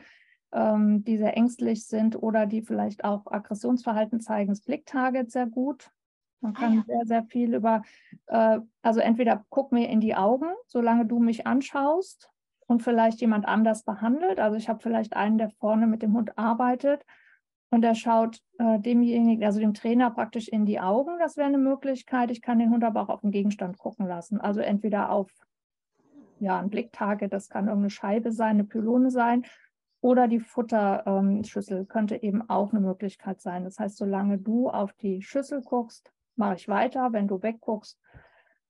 ähm, 0.51 1.03
die 1.03 1.17
sehr 1.17 1.35
ängstlich 1.37 1.85
sind 1.85 2.21
oder 2.21 2.45
die 2.45 2.61
vielleicht 2.61 3.03
auch 3.03 3.27
Aggressionsverhalten 3.27 4.19
zeigen, 4.19 4.49
das 4.49 4.61
Blicktarget 4.61 5.31
sehr 5.31 5.45
gut. 5.45 5.91
Man 6.41 6.53
ah, 6.55 6.59
kann 6.59 6.71
ah, 6.71 6.75
ja. 6.75 6.83
sehr, 6.85 7.05
sehr 7.05 7.23
viel 7.25 7.55
über, 7.55 7.81
äh, 8.27 8.59
also 8.81 8.99
entweder 8.99 9.45
guck 9.49 9.71
mir 9.71 9.89
in 9.89 9.99
die 9.99 10.15
Augen, 10.15 10.47
solange 10.67 11.05
du 11.05 11.19
mich 11.19 11.47
anschaust 11.47 12.29
und 12.67 12.83
vielleicht 12.83 13.21
jemand 13.21 13.47
anders 13.47 13.83
behandelt. 13.83 14.39
Also 14.39 14.57
ich 14.57 14.69
habe 14.69 14.79
vielleicht 14.81 15.15
einen, 15.15 15.37
der 15.37 15.49
vorne 15.49 15.87
mit 15.87 16.01
dem 16.01 16.13
Hund 16.13 16.37
arbeitet 16.37 17.05
und 17.69 17.81
der 17.81 17.95
schaut 17.95 18.39
äh, 18.59 18.79
demjenigen, 18.79 19.43
also 19.43 19.59
dem 19.59 19.73
Trainer 19.73 20.11
praktisch 20.11 20.47
in 20.47 20.65
die 20.65 20.79
Augen. 20.79 21.17
Das 21.19 21.37
wäre 21.37 21.47
eine 21.47 21.57
Möglichkeit. 21.57 22.31
Ich 22.31 22.41
kann 22.41 22.59
den 22.59 22.71
Hund 22.71 22.83
aber 22.83 23.01
auch 23.01 23.09
auf 23.09 23.21
den 23.21 23.31
Gegenstand 23.31 23.77
gucken 23.77 24.07
lassen. 24.07 24.39
Also 24.39 24.61
entweder 24.61 25.11
auf 25.11 25.31
ja, 26.39 26.59
ein 26.59 26.69
Blicktarget, 26.69 27.33
das 27.33 27.49
kann 27.49 27.65
irgendeine 27.65 27.89
Scheibe 27.89 28.31
sein, 28.31 28.51
eine 28.51 28.63
Pylone 28.63 29.09
sein 29.09 29.43
oder 30.01 30.27
die 30.27 30.39
Futterschüssel 30.39 31.79
ähm, 31.79 31.87
könnte 31.87 32.21
eben 32.21 32.47
auch 32.49 32.71
eine 32.71 32.81
Möglichkeit 32.81 33.41
sein. 33.41 33.63
Das 33.63 33.79
heißt, 33.79 33.97
solange 33.97 34.37
du 34.37 34.69
auf 34.69 34.93
die 34.93 35.21
Schüssel 35.21 35.61
guckst, 35.61 36.13
mache 36.37 36.55
ich 36.55 36.67
weiter. 36.67 37.13
Wenn 37.13 37.27
du 37.27 37.41
wegguckst, 37.41 37.99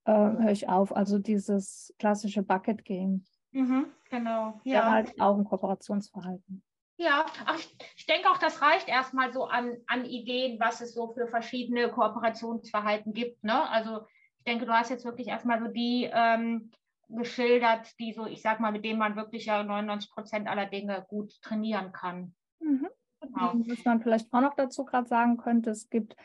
äh, 0.05 0.11
höre 0.11 0.51
ich 0.51 0.69
auf. 0.69 0.95
Also 0.95 1.19
dieses 1.19 1.93
klassische 1.99 2.43
Bucket 2.43 2.85
Game. 2.85 3.25
Mhm, 3.51 3.87
genau. 4.09 4.59
Ja. 4.63 4.73
ja. 4.73 4.91
halt 4.91 5.19
auch 5.19 5.37
ein 5.37 5.45
Kooperationsverhalten. 5.45 6.63
Ja, 6.99 7.27
ach, 7.45 7.59
ich, 7.59 7.77
ich 7.95 8.05
denke 8.07 8.29
auch, 8.29 8.37
das 8.37 8.61
reicht 8.61 8.87
erstmal 8.87 9.31
so 9.31 9.45
an, 9.45 9.77
an 9.85 10.05
Ideen, 10.05 10.59
was 10.59 10.81
es 10.81 10.95
so 10.95 11.13
für 11.13 11.27
verschiedene 11.27 11.89
Kooperationsverhalten 11.89 13.13
gibt. 13.13 13.43
Ne? 13.43 13.69
Also 13.69 14.01
ich 14.39 14.43
denke, 14.45 14.65
du 14.65 14.73
hast 14.73 14.89
jetzt 14.89 15.05
wirklich 15.05 15.27
erstmal 15.27 15.59
so 15.59 15.67
die 15.67 16.09
ähm, 16.11 16.71
geschildert, 17.09 17.99
die 17.99 18.13
so, 18.13 18.25
ich 18.25 18.41
sag 18.41 18.59
mal, 18.59 18.71
mit 18.71 18.83
denen 18.83 18.99
man 18.99 19.15
wirklich 19.15 19.45
ja 19.45 19.63
99 19.63 20.09
Prozent 20.09 20.47
aller 20.47 20.65
Dinge 20.65 21.05
gut 21.07 21.39
trainieren 21.41 21.91
kann. 21.91 22.33
Mhm. 22.59 22.87
Genau. 23.21 23.53
Was 23.67 23.85
man 23.85 24.01
vielleicht 24.01 24.33
auch 24.33 24.41
noch 24.41 24.55
dazu 24.55 24.85
gerade 24.85 25.07
sagen 25.07 25.37
könnte, 25.37 25.71
es 25.71 25.89
gibt 25.89 26.15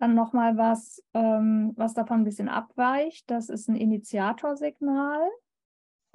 dann 0.00 0.14
nochmal 0.14 0.56
was, 0.56 1.04
ähm, 1.12 1.72
was 1.76 1.92
davon 1.92 2.22
ein 2.22 2.24
bisschen 2.24 2.48
abweicht. 2.48 3.30
Das 3.30 3.50
ist 3.50 3.68
ein 3.68 3.76
Initiatorsignal. 3.76 5.20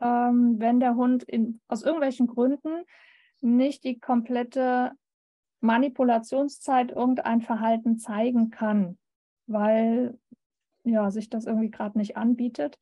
Ähm, 0.01 0.56
wenn 0.58 0.80
der 0.80 0.96
Hund 0.96 1.24
in, 1.24 1.62
aus 1.68 1.84
irgendwelchen 1.84 2.27
Gründen 2.27 2.84
nicht 3.42 3.84
die 3.84 4.00
komplette 4.00 4.92
Manipulationszeit 5.62 6.92
irgendein 6.92 7.42
Verhalten 7.42 7.98
zeigen 7.98 8.50
kann, 8.50 8.98
weil 9.46 10.18
ja, 10.84 11.12
sich 11.12 11.30
das 11.30 11.46
irgendwie 11.46 11.72
gerade 11.72 11.98
nicht 11.98 12.18
anbietet, 12.18 12.80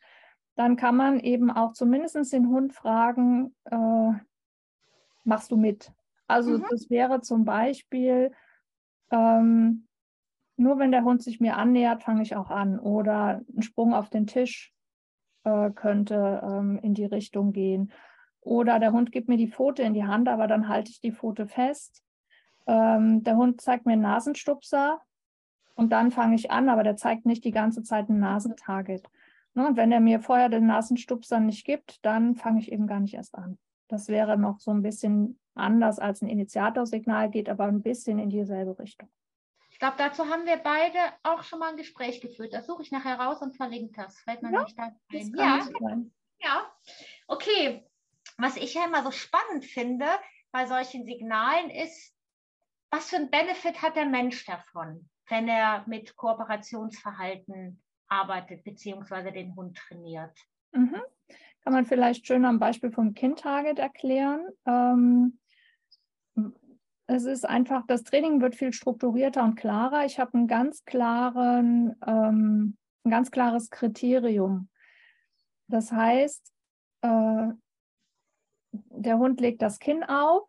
dann 0.55 0.77
kann 0.77 0.95
man 0.95 1.19
eben 1.19 1.51
auch 1.51 1.73
zumindest 1.73 2.31
den 2.31 2.47
Hund 2.47 2.73
fragen, 2.73 3.53
äh, 3.65 4.11
machst 5.25 5.51
du 5.51 5.57
mit? 5.57 5.91
Also 6.27 6.57
mhm. 6.57 6.65
das 6.69 6.89
wäre 6.89 7.21
zum 7.21 7.43
Beispiel, 7.43 8.31
ähm, 9.11 9.87
nur 10.55 10.79
wenn 10.79 10.91
der 10.91 11.03
Hund 11.03 11.23
sich 11.23 11.39
mir 11.39 11.57
annähert, 11.57 12.03
fange 12.03 12.21
ich 12.21 12.35
auch 12.35 12.49
an. 12.49 12.79
Oder 12.79 13.41
ein 13.55 13.61
Sprung 13.61 13.93
auf 13.93 14.09
den 14.09 14.27
Tisch 14.27 14.73
äh, 15.43 15.71
könnte 15.71 16.41
ähm, 16.43 16.79
in 16.81 16.93
die 16.93 17.05
Richtung 17.05 17.53
gehen. 17.53 17.91
Oder 18.41 18.79
der 18.79 18.91
Hund 18.91 19.11
gibt 19.11 19.29
mir 19.29 19.37
die 19.37 19.47
Pfote 19.47 19.83
in 19.83 19.93
die 19.93 20.05
Hand, 20.05 20.27
aber 20.27 20.47
dann 20.47 20.67
halte 20.67 20.91
ich 20.91 20.99
die 20.99 21.11
Pfote 21.11 21.47
fest. 21.47 22.03
Ähm, 22.67 23.23
der 23.23 23.37
Hund 23.37 23.61
zeigt 23.61 23.85
mir 23.85 23.93
einen 23.93 24.01
Nasenstupser 24.01 25.01
und 25.75 25.91
dann 25.91 26.11
fange 26.11 26.35
ich 26.35 26.51
an, 26.51 26.69
aber 26.69 26.83
der 26.83 26.97
zeigt 26.97 27.25
nicht 27.25 27.43
die 27.43 27.51
ganze 27.51 27.83
Zeit 27.83 28.09
ein 28.09 28.19
Nasentarget. 28.19 29.09
Ne, 29.55 29.67
und 29.67 29.77
wenn 29.77 29.91
er 29.91 29.99
mir 29.99 30.19
vorher 30.19 30.49
den 30.49 30.65
Nasenstupser 30.65 31.39
nicht 31.39 31.65
gibt, 31.65 32.03
dann 32.05 32.35
fange 32.35 32.59
ich 32.59 32.71
eben 32.71 32.87
gar 32.87 32.99
nicht 32.99 33.13
erst 33.13 33.35
an. 33.35 33.57
Das 33.87 34.07
wäre 34.07 34.37
noch 34.37 34.59
so 34.59 34.71
ein 34.71 34.81
bisschen 34.81 35.39
anders 35.55 35.99
als 35.99 36.21
ein 36.21 36.29
Initiatorsignal, 36.29 37.29
geht 37.29 37.49
aber 37.49 37.65
ein 37.65 37.81
bisschen 37.81 38.17
in 38.17 38.29
dieselbe 38.29 38.77
Richtung. 38.79 39.09
Ich 39.83 39.85
glaube, 39.85 40.01
dazu 40.01 40.29
haben 40.29 40.45
wir 40.45 40.55
beide 40.55 40.97
auch 41.23 41.43
schon 41.43 41.59
mal 41.59 41.71
ein 41.71 41.75
Gespräch 41.75 42.21
geführt. 42.21 42.53
Das 42.53 42.67
suche 42.67 42.83
ich 42.83 42.91
nachher 42.93 43.19
raus 43.19 43.41
und 43.41 43.57
verlinke 43.57 44.01
das. 44.01 44.17
Fällt 44.19 44.41
mir 44.41 44.53
ja, 44.53 44.63
nicht 44.63 44.79
ein. 44.79 46.13
Ja. 46.39 46.47
ja, 46.47 46.73
okay. 47.27 47.85
Was 48.37 48.55
ich 48.55 48.75
ja 48.75 48.85
immer 48.85 49.03
so 49.03 49.11
spannend 49.11 49.65
finde 49.65 50.05
bei 50.53 50.67
solchen 50.67 51.03
Signalen 51.03 51.69
ist, 51.69 52.15
was 52.91 53.09
für 53.09 53.17
ein 53.17 53.29
Benefit 53.29 53.81
hat 53.81 53.97
der 53.97 54.05
Mensch 54.05 54.45
davon, 54.45 55.09
wenn 55.27 55.49
er 55.49 55.83
mit 55.85 56.15
Kooperationsverhalten 56.15 57.83
arbeitet 58.07 58.63
beziehungsweise 58.63 59.33
den 59.33 59.53
Hund 59.53 59.75
trainiert. 59.75 60.37
Mhm. 60.71 61.01
Kann 61.65 61.73
man 61.73 61.85
vielleicht 61.85 62.25
schön 62.25 62.45
am 62.45 62.57
Beispiel 62.57 62.93
vom 62.93 63.13
Kind-Target 63.13 63.79
erklären. 63.79 64.47
Ähm, 64.65 65.39
es 67.07 67.25
ist 67.25 67.47
einfach, 67.47 67.85
das 67.87 68.03
Training 68.03 68.41
wird 68.41 68.55
viel 68.55 68.73
strukturierter 68.73 69.43
und 69.43 69.55
klarer. 69.55 70.05
Ich 70.05 70.19
habe 70.19 70.33
einen 70.35 70.47
ganz 70.47 70.85
klaren, 70.85 71.95
ähm, 72.05 72.77
ein 73.03 73.11
ganz 73.11 73.31
klares 73.31 73.69
Kriterium. 73.69 74.69
Das 75.67 75.91
heißt, 75.91 76.53
äh, 77.01 77.47
der 78.71 79.17
Hund 79.17 79.41
legt 79.41 79.61
das 79.61 79.79
Kinn 79.79 80.03
auf 80.03 80.47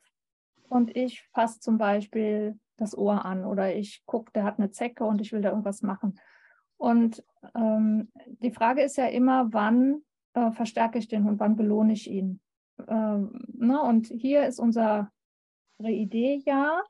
und 0.68 0.96
ich 0.96 1.28
fasse 1.32 1.60
zum 1.60 1.78
Beispiel 1.78 2.58
das 2.76 2.96
Ohr 2.96 3.24
an 3.24 3.44
oder 3.44 3.74
ich 3.74 4.04
gucke, 4.06 4.32
der 4.32 4.44
hat 4.44 4.58
eine 4.58 4.70
Zecke 4.70 5.04
und 5.04 5.20
ich 5.20 5.32
will 5.32 5.42
da 5.42 5.50
irgendwas 5.50 5.82
machen. 5.82 6.18
Und 6.76 7.24
ähm, 7.54 8.10
die 8.40 8.52
Frage 8.52 8.82
ist 8.82 8.96
ja 8.96 9.06
immer, 9.06 9.52
wann 9.52 10.02
äh, 10.34 10.50
verstärke 10.50 10.98
ich 10.98 11.08
den 11.08 11.24
Hund, 11.24 11.40
wann 11.40 11.56
belohne 11.56 11.92
ich 11.92 12.10
ihn? 12.10 12.40
Ähm, 12.88 13.44
ne? 13.52 13.80
Und 13.80 14.08
hier 14.08 14.46
ist 14.46 14.58
unsere 14.58 15.10
Idee 15.78 16.42
ja, 16.44 16.82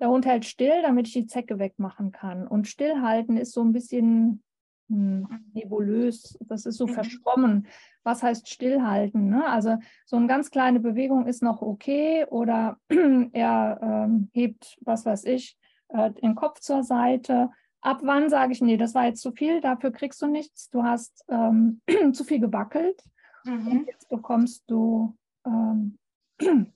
der 0.00 0.08
Hund 0.08 0.26
hält 0.26 0.44
still, 0.44 0.82
damit 0.82 1.08
ich 1.08 1.14
die 1.14 1.26
Zecke 1.26 1.58
wegmachen 1.58 2.12
kann. 2.12 2.46
Und 2.46 2.68
stillhalten 2.68 3.36
ist 3.36 3.52
so 3.52 3.62
ein 3.62 3.72
bisschen 3.72 4.42
hm, 4.88 5.26
nebulös, 5.54 6.38
das 6.40 6.66
ist 6.66 6.76
so 6.76 6.86
mhm. 6.86 6.92
verschwommen. 6.92 7.66
Was 8.02 8.22
heißt 8.22 8.48
stillhalten? 8.48 9.28
Ne? 9.28 9.46
Also 9.48 9.78
so 10.04 10.16
eine 10.16 10.26
ganz 10.26 10.50
kleine 10.50 10.80
Bewegung 10.80 11.26
ist 11.26 11.42
noch 11.42 11.62
okay 11.62 12.26
oder 12.30 12.78
er 13.32 13.80
ähm, 13.82 14.30
hebt, 14.32 14.78
was 14.82 15.06
weiß 15.06 15.24
ich, 15.24 15.56
äh, 15.88 16.12
den 16.12 16.34
Kopf 16.34 16.60
zur 16.60 16.82
Seite 16.82 17.50
Ab 17.86 18.00
wann 18.02 18.28
sage 18.28 18.52
ich, 18.52 18.60
nee, 18.60 18.76
das 18.76 18.96
war 18.96 19.04
jetzt 19.04 19.22
zu 19.22 19.30
viel, 19.30 19.60
dafür 19.60 19.92
kriegst 19.92 20.20
du 20.20 20.26
nichts, 20.26 20.70
du 20.70 20.82
hast 20.82 21.24
ähm, 21.28 21.80
zu 22.12 22.24
viel 22.24 22.40
gewackelt 22.40 23.00
mhm. 23.44 23.68
und 23.68 23.86
jetzt 23.86 24.08
bekommst 24.08 24.64
du, 24.66 25.16
ähm, 25.46 25.96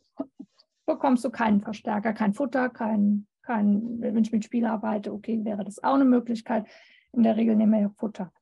bekommst 0.94 1.24
du 1.24 1.30
keinen 1.30 1.60
Verstärker, 1.60 2.12
kein 2.12 2.34
Futter, 2.34 2.68
kein, 2.68 3.26
kein, 3.42 4.00
wenn 4.00 4.22
ich 4.22 4.32
mit 4.32 4.44
Spiel 4.44 4.66
arbeite, 4.66 5.12
okay, 5.12 5.44
wäre 5.44 5.64
das 5.64 5.82
auch 5.82 5.94
eine 5.94 6.04
Möglichkeit. 6.04 6.66
In 7.12 7.22
der 7.22 7.36
Regel 7.36 7.56
nehmen 7.56 7.72
wir 7.72 7.80
ja 7.80 7.90
Futter. 7.96 8.32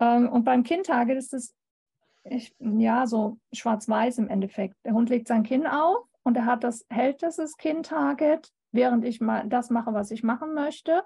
Ähm, 0.00 0.28
und 0.28 0.44
beim 0.44 0.62
Kindtarget 0.62 1.16
ist 1.16 1.34
es 1.34 1.54
ja 2.58 3.06
so 3.06 3.38
schwarz-weiß 3.52 4.18
im 4.18 4.28
Endeffekt. 4.28 4.76
Der 4.84 4.92
Hund 4.92 5.08
legt 5.10 5.28
sein 5.28 5.42
Kinn 5.42 5.66
auf 5.66 6.04
und 6.22 6.36
er 6.36 6.46
hat 6.46 6.64
das, 6.64 6.86
hält 6.90 7.22
das 7.22 7.56
Kindtarget, 7.56 8.52
während 8.70 9.04
ich 9.04 9.20
mal 9.20 9.48
das 9.48 9.70
mache, 9.70 9.94
was 9.94 10.10
ich 10.10 10.22
machen 10.22 10.54
möchte. 10.54 11.04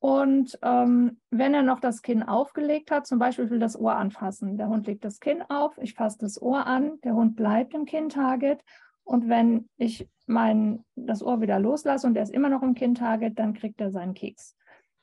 Und 0.00 0.58
ähm, 0.62 1.20
wenn 1.30 1.54
er 1.54 1.62
noch 1.62 1.80
das 1.80 2.02
Kinn 2.02 2.22
aufgelegt 2.22 2.90
hat, 2.90 3.06
zum 3.06 3.18
Beispiel 3.18 3.50
will 3.50 3.58
das 3.58 3.78
Ohr 3.78 3.96
anfassen. 3.96 4.56
Der 4.56 4.68
Hund 4.68 4.86
legt 4.86 5.04
das 5.04 5.18
Kinn 5.18 5.42
auf, 5.48 5.76
ich 5.78 5.94
fasse 5.94 6.18
das 6.20 6.40
Ohr 6.40 6.66
an, 6.66 7.00
der 7.02 7.14
Hund 7.14 7.34
bleibt 7.34 7.74
im 7.74 7.84
Kinn-Target. 7.84 8.62
Und 9.08 9.26
wenn 9.26 9.70
ich 9.78 10.06
mein, 10.26 10.84
das 10.94 11.22
Ohr 11.22 11.40
wieder 11.40 11.58
loslasse 11.58 12.06
und 12.06 12.14
er 12.14 12.24
ist 12.24 12.34
immer 12.34 12.50
noch 12.50 12.62
im 12.62 12.74
Kinn-Target, 12.74 13.38
dann 13.38 13.54
kriegt 13.54 13.80
er 13.80 13.90
seinen 13.90 14.12
Keks. 14.12 14.54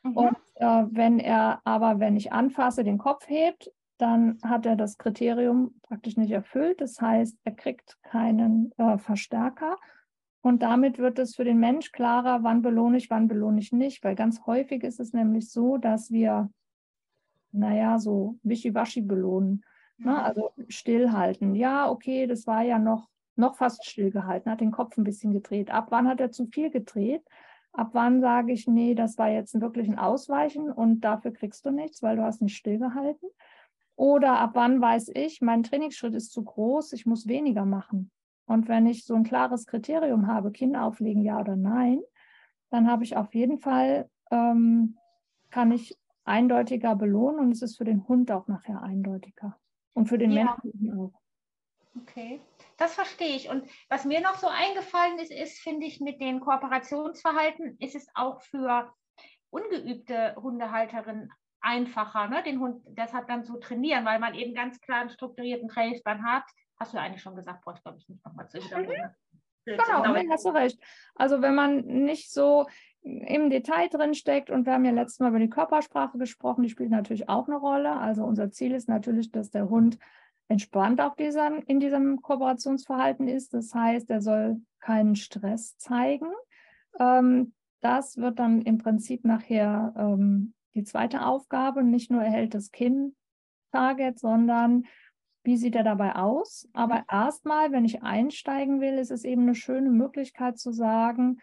Mhm. 0.03 0.15
Und 0.15 0.37
äh, 0.55 0.83
wenn 0.91 1.19
er 1.19 1.59
aber, 1.63 1.99
wenn 1.99 2.15
ich 2.15 2.31
anfasse, 2.31 2.83
den 2.83 2.99
Kopf 2.99 3.27
hebt, 3.27 3.71
dann 3.97 4.37
hat 4.43 4.67
er 4.67 4.75
das 4.75 4.99
Kriterium 4.99 5.73
praktisch 5.81 6.17
nicht 6.17 6.29
erfüllt. 6.29 6.81
Das 6.81 7.01
heißt, 7.01 7.35
er 7.45 7.53
kriegt 7.53 7.97
keinen 8.03 8.71
äh, 8.77 8.99
Verstärker. 8.99 9.75
Und 10.41 10.61
damit 10.61 10.99
wird 10.99 11.17
es 11.17 11.35
für 11.35 11.43
den 11.43 11.57
Mensch 11.57 11.91
klarer, 11.91 12.43
wann 12.43 12.61
belohne 12.61 12.97
ich, 12.97 13.09
wann 13.09 13.27
belohne 13.27 13.59
ich 13.59 13.71
nicht, 13.71 14.03
weil 14.03 14.13
ganz 14.13 14.45
häufig 14.45 14.83
ist 14.83 14.99
es 14.99 15.13
nämlich 15.13 15.49
so, 15.49 15.77
dass 15.77 16.11
wir, 16.11 16.51
naja, 17.51 17.97
so 17.97 18.37
wischiwaschi 18.43 19.01
belohnen. 19.01 19.65
Ne? 19.97 20.11
Mhm. 20.11 20.17
Also 20.17 20.51
stillhalten. 20.67 21.55
Ja, 21.55 21.89
okay, 21.89 22.27
das 22.27 22.45
war 22.45 22.61
ja 22.61 22.77
noch, 22.77 23.09
noch 23.37 23.55
fast 23.55 23.85
stillgehalten, 23.85 24.51
hat 24.51 24.61
den 24.61 24.71
Kopf 24.71 24.97
ein 24.97 25.03
bisschen 25.03 25.33
gedreht. 25.33 25.71
Ab 25.71 25.87
wann 25.89 26.07
hat 26.07 26.19
er 26.19 26.31
zu 26.31 26.45
viel 26.47 26.69
gedreht? 26.69 27.23
Ab 27.73 27.89
wann 27.93 28.21
sage 28.21 28.53
ich, 28.53 28.67
nee, 28.67 28.95
das 28.95 29.17
war 29.17 29.29
jetzt 29.29 29.59
wirklich 29.59 29.89
ein 29.89 29.99
Ausweichen 29.99 30.71
und 30.71 31.01
dafür 31.01 31.31
kriegst 31.31 31.65
du 31.65 31.71
nichts, 31.71 32.01
weil 32.01 32.15
du 32.15 32.23
hast 32.23 32.41
nicht 32.41 32.55
stillgehalten? 32.55 33.29
Oder 33.97 34.39
ab 34.39 34.51
wann 34.53 34.81
weiß 34.81 35.11
ich, 35.13 35.41
mein 35.41 35.63
Trainingsschritt 35.63 36.13
ist 36.13 36.31
zu 36.31 36.43
groß, 36.43 36.93
ich 36.93 37.05
muss 37.05 37.27
weniger 37.27 37.65
machen. 37.65 38.11
Und 38.45 38.67
wenn 38.67 38.85
ich 38.85 39.05
so 39.05 39.15
ein 39.15 39.23
klares 39.23 39.65
Kriterium 39.65 40.27
habe, 40.27 40.51
Kind 40.51 40.77
auflegen, 40.77 41.23
ja 41.23 41.39
oder 41.39 41.55
nein, 41.55 42.01
dann 42.69 42.89
habe 42.89 43.03
ich 43.03 43.17
auf 43.17 43.33
jeden 43.33 43.59
Fall, 43.59 44.09
ähm, 44.31 44.97
kann 45.49 45.71
ich 45.71 45.97
eindeutiger 46.25 46.95
belohnen 46.95 47.39
und 47.39 47.51
es 47.51 47.61
ist 47.61 47.77
für 47.77 47.85
den 47.85 48.07
Hund 48.07 48.31
auch 48.31 48.47
nachher 48.47 48.81
eindeutiger. 48.81 49.57
Und 49.93 50.07
für 50.07 50.17
den 50.17 50.31
ja. 50.31 50.57
Menschen 50.63 50.99
auch. 50.99 51.13
Okay, 52.01 52.41
das 52.77 52.93
verstehe 52.93 53.35
ich. 53.35 53.49
Und 53.49 53.69
was 53.89 54.05
mir 54.05 54.21
noch 54.21 54.35
so 54.35 54.47
eingefallen 54.47 55.19
ist, 55.19 55.31
ist, 55.31 55.59
finde 55.59 55.85
ich, 55.85 56.01
mit 56.01 56.19
den 56.21 56.39
Kooperationsverhalten 56.39 57.77
ist 57.79 57.95
es 57.95 58.07
auch 58.13 58.41
für 58.41 58.91
ungeübte 59.49 60.35
Hundehalterinnen 60.35 61.31
einfacher, 61.61 62.27
ne? 62.27 62.43
den 62.43 62.59
Hund 62.59 62.83
deshalb 62.87 63.27
dann 63.27 63.43
zu 63.43 63.57
trainieren, 63.57 64.05
weil 64.05 64.19
man 64.19 64.35
eben 64.35 64.53
ganz 64.53 64.79
klar 64.81 65.01
einen 65.01 65.09
strukturierten 65.09 65.67
Trainingsplan 65.67 66.23
hat. 66.23 66.43
Hast 66.79 66.93
du 66.93 66.99
eigentlich 66.99 67.21
schon 67.21 67.35
gesagt, 67.35 67.63
brauchst 67.63 67.83
glaube 67.83 67.97
ich 67.97 68.07
nicht 68.07 68.23
nochmal 68.25 68.47
zu 68.47 68.59
wiederholen. 68.59 69.15
Mhm. 69.65 69.77
Genau, 69.77 70.13
nee, 70.13 70.27
hast 70.29 70.45
du 70.45 70.49
recht. 70.49 70.79
Also 71.15 71.41
wenn 71.41 71.55
man 71.55 71.85
nicht 71.85 72.31
so 72.31 72.67
im 73.01 73.49
Detail 73.49 73.87
drin 73.89 74.13
steckt 74.13 74.51
und 74.51 74.65
wir 74.65 74.73
haben 74.73 74.85
ja 74.85 74.91
letztes 74.91 75.19
Mal 75.19 75.29
über 75.29 75.39
die 75.39 75.49
Körpersprache 75.49 76.19
gesprochen, 76.19 76.63
die 76.63 76.69
spielt 76.69 76.91
natürlich 76.91 77.29
auch 77.29 77.47
eine 77.47 77.57
Rolle. 77.57 77.93
Also 77.93 78.23
unser 78.23 78.51
Ziel 78.51 78.73
ist 78.75 78.87
natürlich, 78.87 79.31
dass 79.31 79.49
der 79.49 79.69
Hund 79.69 79.97
entspannt 80.47 81.01
auf 81.01 81.15
dieser, 81.15 81.67
in 81.67 81.79
diesem 81.79 82.21
Kooperationsverhalten 82.21 83.27
ist. 83.27 83.53
Das 83.53 83.73
heißt, 83.73 84.09
er 84.09 84.21
soll 84.21 84.61
keinen 84.79 85.15
Stress 85.15 85.77
zeigen. 85.77 86.27
Ähm, 86.99 87.53
das 87.81 88.17
wird 88.17 88.39
dann 88.39 88.61
im 88.61 88.77
Prinzip 88.77 89.25
nachher 89.25 89.93
ähm, 89.97 90.53
die 90.73 90.83
zweite 90.83 91.25
Aufgabe. 91.25 91.83
Nicht 91.83 92.11
nur 92.11 92.23
erhält 92.23 92.53
das 92.53 92.71
Kind 92.71 93.15
Target, 93.71 94.19
sondern 94.19 94.85
wie 95.43 95.57
sieht 95.57 95.75
er 95.75 95.83
dabei 95.83 96.15
aus? 96.15 96.67
Aber 96.73 97.05
erstmal, 97.11 97.71
wenn 97.71 97.85
ich 97.85 98.01
einsteigen 98.01 98.81
will, 98.81 98.97
ist 98.97 99.11
es 99.11 99.23
eben 99.23 99.43
eine 99.43 99.55
schöne 99.55 99.91
Möglichkeit 99.91 100.57
zu 100.57 100.71
sagen, 100.71 101.39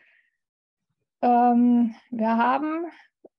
ähm, 1.20 1.94
wir 2.10 2.36
haben 2.36 2.86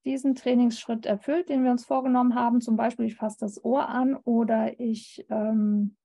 diesen 0.05 0.35
Trainingsschritt 0.35 1.05
erfüllt, 1.05 1.49
den 1.49 1.63
wir 1.63 1.71
uns 1.71 1.85
vorgenommen 1.85 2.35
haben. 2.35 2.61
Zum 2.61 2.75
Beispiel, 2.75 3.05
ich 3.05 3.15
fasse 3.15 3.37
das 3.39 3.63
Ohr 3.63 3.87
an 3.87 4.15
oder 4.15 4.79
ich 4.79 5.25
ähm, 5.29 5.95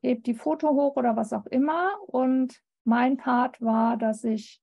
hebe 0.00 0.22
die 0.22 0.34
Foto 0.34 0.70
hoch 0.70 0.96
oder 0.96 1.16
was 1.16 1.32
auch 1.32 1.46
immer. 1.46 1.90
Und 2.06 2.60
mein 2.84 3.16
Part 3.16 3.60
war, 3.60 3.96
dass 3.96 4.24
ich 4.24 4.62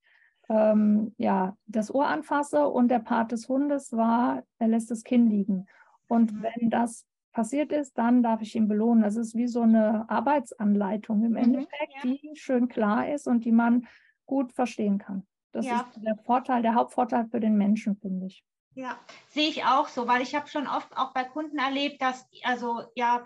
ähm, 0.49 1.13
ja, 1.17 1.55
das 1.67 1.93
Ohr 1.93 2.07
anfasse 2.07 2.67
und 2.67 2.89
der 2.89 2.99
Part 2.99 3.31
des 3.31 3.47
Hundes 3.47 3.93
war, 3.93 4.43
er 4.57 4.67
lässt 4.67 4.89
das 4.91 5.03
Kinn 5.03 5.27
liegen. 5.27 5.67
Und 6.07 6.33
mhm. 6.33 6.43
wenn 6.43 6.69
das 6.69 7.05
passiert 7.31 7.71
ist, 7.71 7.97
dann 7.97 8.23
darf 8.23 8.41
ich 8.41 8.55
ihn 8.55 8.67
belohnen. 8.67 9.03
Das 9.03 9.15
ist 9.15 9.35
wie 9.35 9.47
so 9.47 9.61
eine 9.61 10.09
Arbeitsanleitung 10.09 11.23
im 11.23 11.31
mhm, 11.31 11.37
Endeffekt, 11.37 11.93
ja. 12.03 12.09
die 12.09 12.31
schön 12.33 12.67
klar 12.67 13.13
ist 13.13 13.27
und 13.27 13.45
die 13.45 13.51
man 13.51 13.87
gut 14.25 14.51
verstehen 14.51 14.97
kann. 14.97 15.25
Das 15.51 15.65
ja. 15.65 15.81
ist 15.81 16.03
der 16.03 16.17
Vorteil, 16.17 16.61
der 16.61 16.75
Hauptvorteil 16.75 17.27
für 17.27 17.39
den 17.39 17.55
Menschen, 17.55 17.97
finde 17.97 18.27
ich. 18.27 18.43
Ja, 18.75 18.97
sehe 19.29 19.49
ich 19.49 19.65
auch 19.65 19.87
so, 19.87 20.07
weil 20.07 20.21
ich 20.21 20.35
habe 20.35 20.47
schon 20.47 20.67
oft 20.67 20.95
auch 20.95 21.13
bei 21.13 21.23
Kunden 21.23 21.57
erlebt, 21.57 22.01
dass 22.01 22.27
also 22.43 22.83
ja 22.95 23.25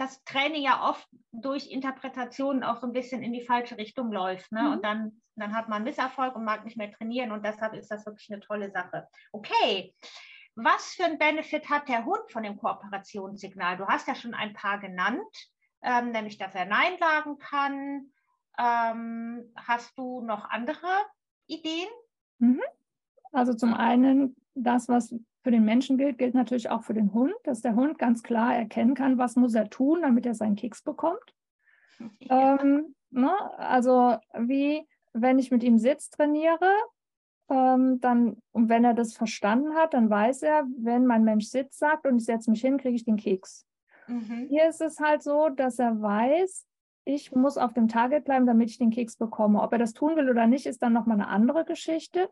das 0.00 0.24
Training 0.24 0.62
ja 0.62 0.88
oft 0.88 1.06
durch 1.30 1.70
Interpretationen 1.70 2.64
auch 2.64 2.80
so 2.80 2.86
ein 2.86 2.94
bisschen 2.94 3.22
in 3.22 3.34
die 3.34 3.44
falsche 3.44 3.76
Richtung 3.76 4.10
läuft. 4.10 4.50
Ne? 4.50 4.62
Mhm. 4.62 4.72
Und 4.72 4.84
dann, 4.84 5.22
dann 5.36 5.54
hat 5.54 5.68
man 5.68 5.84
Misserfolg 5.84 6.34
und 6.36 6.44
mag 6.44 6.64
nicht 6.64 6.78
mehr 6.78 6.90
trainieren 6.90 7.32
und 7.32 7.44
deshalb 7.44 7.74
ist 7.74 7.90
das 7.90 8.06
wirklich 8.06 8.32
eine 8.32 8.40
tolle 8.40 8.70
Sache. 8.70 9.06
Okay, 9.30 9.94
was 10.54 10.94
für 10.94 11.04
ein 11.04 11.18
Benefit 11.18 11.68
hat 11.68 11.88
der 11.88 12.06
Hund 12.06 12.30
von 12.30 12.42
dem 12.42 12.56
Kooperationssignal? 12.56 13.76
Du 13.76 13.86
hast 13.86 14.08
ja 14.08 14.14
schon 14.14 14.34
ein 14.34 14.54
paar 14.54 14.78
genannt, 14.78 15.20
ähm, 15.82 16.12
nämlich 16.12 16.38
dass 16.38 16.54
er 16.54 16.64
Nein 16.64 16.96
sagen 16.98 17.38
kann, 17.38 18.10
ähm, 18.58 19.52
hast 19.56 19.96
du 19.96 20.20
noch 20.20 20.48
andere 20.50 20.88
Ideen? 21.46 21.88
Mhm. 22.38 22.62
Also 23.32 23.54
zum 23.54 23.74
einen, 23.74 24.36
das, 24.54 24.88
was 24.88 25.14
für 25.42 25.50
den 25.50 25.64
Menschen 25.64 25.96
gilt, 25.96 26.18
gilt 26.18 26.34
natürlich 26.34 26.70
auch 26.70 26.82
für 26.82 26.94
den 26.94 27.14
Hund, 27.14 27.34
dass 27.44 27.62
der 27.62 27.74
Hund 27.74 27.98
ganz 27.98 28.22
klar 28.22 28.54
erkennen 28.54 28.94
kann, 28.94 29.18
was 29.18 29.36
muss 29.36 29.54
er 29.54 29.70
tun, 29.70 30.02
damit 30.02 30.26
er 30.26 30.34
seinen 30.34 30.56
Keks 30.56 30.82
bekommt. 30.82 31.20
Ja. 32.20 32.58
Ähm, 32.58 32.94
ne? 33.10 33.30
Also 33.58 34.16
wie, 34.32 34.88
wenn 35.12 35.38
ich 35.38 35.50
mit 35.50 35.62
ihm 35.62 35.76
Sitz 35.76 36.08
trainiere, 36.08 36.72
ähm, 37.50 38.00
dann, 38.00 38.38
und 38.52 38.70
wenn 38.70 38.84
er 38.84 38.94
das 38.94 39.12
verstanden 39.12 39.74
hat, 39.74 39.92
dann 39.92 40.08
weiß 40.08 40.42
er, 40.44 40.66
wenn 40.78 41.04
mein 41.04 41.24
Mensch 41.24 41.46
Sitz 41.48 41.78
sagt 41.78 42.06
und 42.06 42.16
ich 42.16 42.24
setze 42.24 42.50
mich 42.50 42.62
hin, 42.62 42.78
kriege 42.78 42.94
ich 42.94 43.04
den 43.04 43.18
Keks. 43.18 43.66
Mhm. 44.06 44.46
Hier 44.48 44.68
ist 44.68 44.80
es 44.80 44.98
halt 44.98 45.22
so, 45.22 45.50
dass 45.50 45.78
er 45.78 46.00
weiß, 46.00 46.66
ich 47.14 47.32
muss 47.32 47.58
auf 47.58 47.72
dem 47.72 47.88
Target 47.88 48.24
bleiben, 48.24 48.46
damit 48.46 48.70
ich 48.70 48.78
den 48.78 48.90
Keks 48.90 49.16
bekomme. 49.16 49.60
Ob 49.62 49.72
er 49.72 49.78
das 49.78 49.92
tun 49.92 50.16
will 50.16 50.30
oder 50.30 50.46
nicht, 50.46 50.66
ist 50.66 50.82
dann 50.82 50.92
nochmal 50.92 51.16
eine 51.16 51.28
andere 51.28 51.64
Geschichte, 51.64 52.30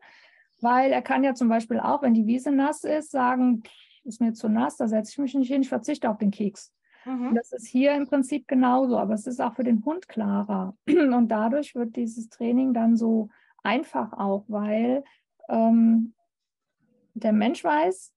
weil 0.61 0.91
er 0.91 1.01
kann 1.01 1.23
ja 1.23 1.33
zum 1.33 1.49
Beispiel 1.49 1.79
auch, 1.79 2.01
wenn 2.01 2.13
die 2.13 2.27
Wiese 2.27 2.51
nass 2.51 2.83
ist, 2.83 3.11
sagen, 3.11 3.63
ist 4.03 4.21
mir 4.21 4.33
zu 4.33 4.49
nass, 4.49 4.77
da 4.77 4.87
setze 4.87 5.11
ich 5.11 5.17
mich 5.17 5.35
nicht 5.35 5.51
hin, 5.51 5.61
ich 5.61 5.69
verzichte 5.69 6.09
auf 6.09 6.17
den 6.17 6.31
Keks. 6.31 6.73
Mhm. 7.05 7.35
Das 7.35 7.51
ist 7.51 7.67
hier 7.67 7.95
im 7.95 8.07
Prinzip 8.07 8.47
genauso, 8.47 8.97
aber 8.97 9.13
es 9.13 9.27
ist 9.27 9.41
auch 9.41 9.53
für 9.53 9.63
den 9.63 9.83
Hund 9.85 10.07
klarer. 10.07 10.75
Und 10.87 11.29
dadurch 11.29 11.75
wird 11.75 11.95
dieses 11.95 12.29
Training 12.29 12.73
dann 12.73 12.97
so 12.97 13.29
einfach 13.63 14.13
auch, 14.13 14.45
weil 14.47 15.03
ähm, 15.49 16.13
der 17.13 17.33
Mensch 17.33 17.63
weiß, 17.63 18.13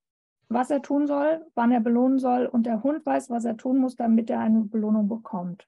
was 0.48 0.70
er 0.70 0.83
tun 0.83 1.07
soll, 1.07 1.44
wann 1.55 1.72
er 1.72 1.81
belohnen 1.81 2.18
soll 2.18 2.46
und 2.46 2.66
der 2.66 2.83
Hund 2.83 3.05
weiß, 3.07 3.31
was 3.31 3.44
er 3.44 3.57
tun 3.57 3.79
muss, 3.79 3.96
damit 3.96 4.29
er 4.31 4.40
eine 4.40 4.61
Belohnung 4.61 5.09
bekommt. 5.09 5.66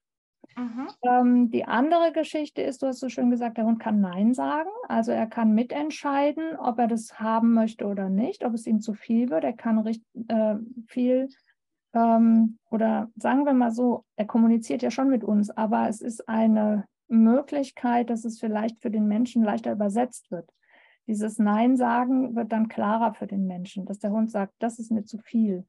Mhm. 0.55 0.87
Ähm, 1.03 1.51
die 1.51 1.65
andere 1.65 2.11
Geschichte 2.13 2.61
ist, 2.61 2.81
du 2.81 2.87
hast 2.87 2.99
so 2.99 3.09
schön 3.09 3.29
gesagt, 3.29 3.57
der 3.57 3.65
Hund 3.65 3.79
kann 3.79 3.99
Nein 3.99 4.33
sagen. 4.33 4.69
Also 4.87 5.11
er 5.11 5.27
kann 5.27 5.53
mitentscheiden, 5.53 6.55
ob 6.57 6.79
er 6.79 6.87
das 6.87 7.19
haben 7.19 7.53
möchte 7.53 7.85
oder 7.85 8.09
nicht, 8.09 8.45
ob 8.45 8.53
es 8.53 8.65
ihm 8.65 8.79
zu 8.79 8.93
viel 8.93 9.29
wird. 9.29 9.43
Er 9.43 9.53
kann 9.53 9.79
recht, 9.79 10.01
äh, 10.29 10.55
viel 10.87 11.27
ähm, 11.93 12.57
oder 12.69 13.09
sagen 13.15 13.45
wir 13.45 13.53
mal 13.53 13.71
so, 13.71 14.05
er 14.15 14.25
kommuniziert 14.25 14.81
ja 14.81 14.91
schon 14.91 15.09
mit 15.09 15.23
uns, 15.23 15.49
aber 15.49 15.89
es 15.89 16.01
ist 16.01 16.27
eine 16.29 16.85
Möglichkeit, 17.07 18.09
dass 18.09 18.25
es 18.25 18.39
vielleicht 18.39 18.79
für 18.81 18.91
den 18.91 19.07
Menschen 19.07 19.43
leichter 19.43 19.71
übersetzt 19.71 20.31
wird. 20.31 20.49
Dieses 21.07 21.37
Nein 21.37 21.77
sagen 21.77 22.35
wird 22.35 22.51
dann 22.51 22.67
klarer 22.67 23.13
für 23.13 23.27
den 23.27 23.45
Menschen, 23.45 23.85
dass 23.85 23.99
der 23.99 24.11
Hund 24.11 24.31
sagt, 24.31 24.53
das 24.59 24.79
ist 24.79 24.91
mir 24.91 25.03
zu 25.03 25.19
viel 25.19 25.65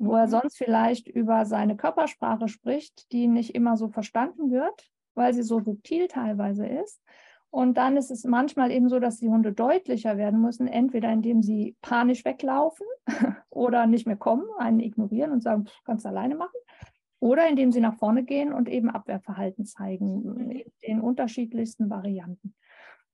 wo 0.00 0.14
er 0.14 0.28
sonst 0.28 0.56
vielleicht 0.56 1.08
über 1.08 1.44
seine 1.44 1.76
Körpersprache 1.76 2.48
spricht, 2.48 3.12
die 3.12 3.28
nicht 3.28 3.54
immer 3.54 3.76
so 3.76 3.88
verstanden 3.88 4.50
wird, 4.50 4.90
weil 5.14 5.34
sie 5.34 5.42
so 5.42 5.60
subtil 5.60 6.08
teilweise 6.08 6.66
ist. 6.66 7.02
Und 7.50 7.76
dann 7.76 7.96
ist 7.98 8.10
es 8.10 8.24
manchmal 8.24 8.70
eben 8.70 8.88
so, 8.88 8.98
dass 8.98 9.18
die 9.18 9.28
Hunde 9.28 9.52
deutlicher 9.52 10.16
werden 10.16 10.40
müssen, 10.40 10.68
entweder 10.68 11.12
indem 11.12 11.42
sie 11.42 11.76
panisch 11.82 12.24
weglaufen 12.24 12.86
oder 13.50 13.86
nicht 13.86 14.06
mehr 14.06 14.16
kommen, 14.16 14.46
einen 14.58 14.80
ignorieren 14.80 15.32
und 15.32 15.42
sagen, 15.42 15.66
kannst 15.84 16.06
du 16.06 16.08
alleine 16.08 16.34
machen, 16.34 16.58
oder 17.18 17.46
indem 17.46 17.70
sie 17.70 17.80
nach 17.80 17.98
vorne 17.98 18.24
gehen 18.24 18.54
und 18.54 18.70
eben 18.70 18.88
Abwehrverhalten 18.88 19.66
zeigen, 19.66 20.22
mhm. 20.22 20.62
in 20.80 21.00
unterschiedlichsten 21.02 21.90
Varianten. 21.90 22.54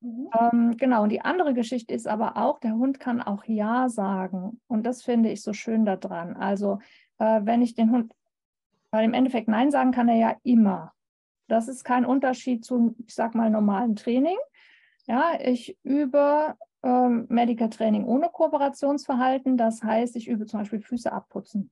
Mhm. 0.01 0.29
Ähm, 0.39 0.77
genau, 0.77 1.03
und 1.03 1.11
die 1.11 1.23
andere 1.23 1.55
Geschichte 1.55 1.95
ist 1.95 2.07
aber 2.07 2.37
auch, 2.37 2.59
der 2.59 2.75
Hund 2.75 3.01
kann 3.01 3.23
auch 3.23 3.45
Ja 3.47 3.89
sagen. 3.89 4.61
Und 4.69 4.85
das 4.85 5.03
finde 5.03 5.31
ich 5.31 5.43
so 5.43 5.53
schön 5.53 5.85
daran. 5.85 6.37
Also, 6.37 6.79
äh, 7.19 7.41
wenn 7.45 7.63
ich 7.63 7.75
den 7.75 7.91
Hund, 7.91 8.13
weil 8.91 9.05
im 9.05 9.15
Endeffekt 9.15 9.49
Nein 9.49 9.71
sagen 9.71 9.93
kann 9.93 10.09
er 10.09 10.17
ja 10.17 10.37
immer. 10.43 10.93
Das 11.49 11.69
ist 11.69 11.85
kein 11.85 12.05
Unterschied 12.05 12.65
zu, 12.65 12.95
ich 13.07 13.15
sag 13.15 13.35
mal, 13.35 13.51
normalen 13.51 13.97
Training. 13.97 14.37
Ja, 15.07 15.39
ich 15.41 15.79
übe 15.85 16.55
ähm, 16.83 17.27
Medical 17.29 17.71
Training 17.71 18.05
ohne 18.05 18.29
Kooperationsverhalten. 18.29 19.57
Das 19.57 19.83
heißt, 19.83 20.17
ich 20.17 20.29
übe 20.29 20.47
zum 20.47 20.61
Beispiel 20.61 20.81
Füße 20.81 21.13
abputzen. 21.13 21.71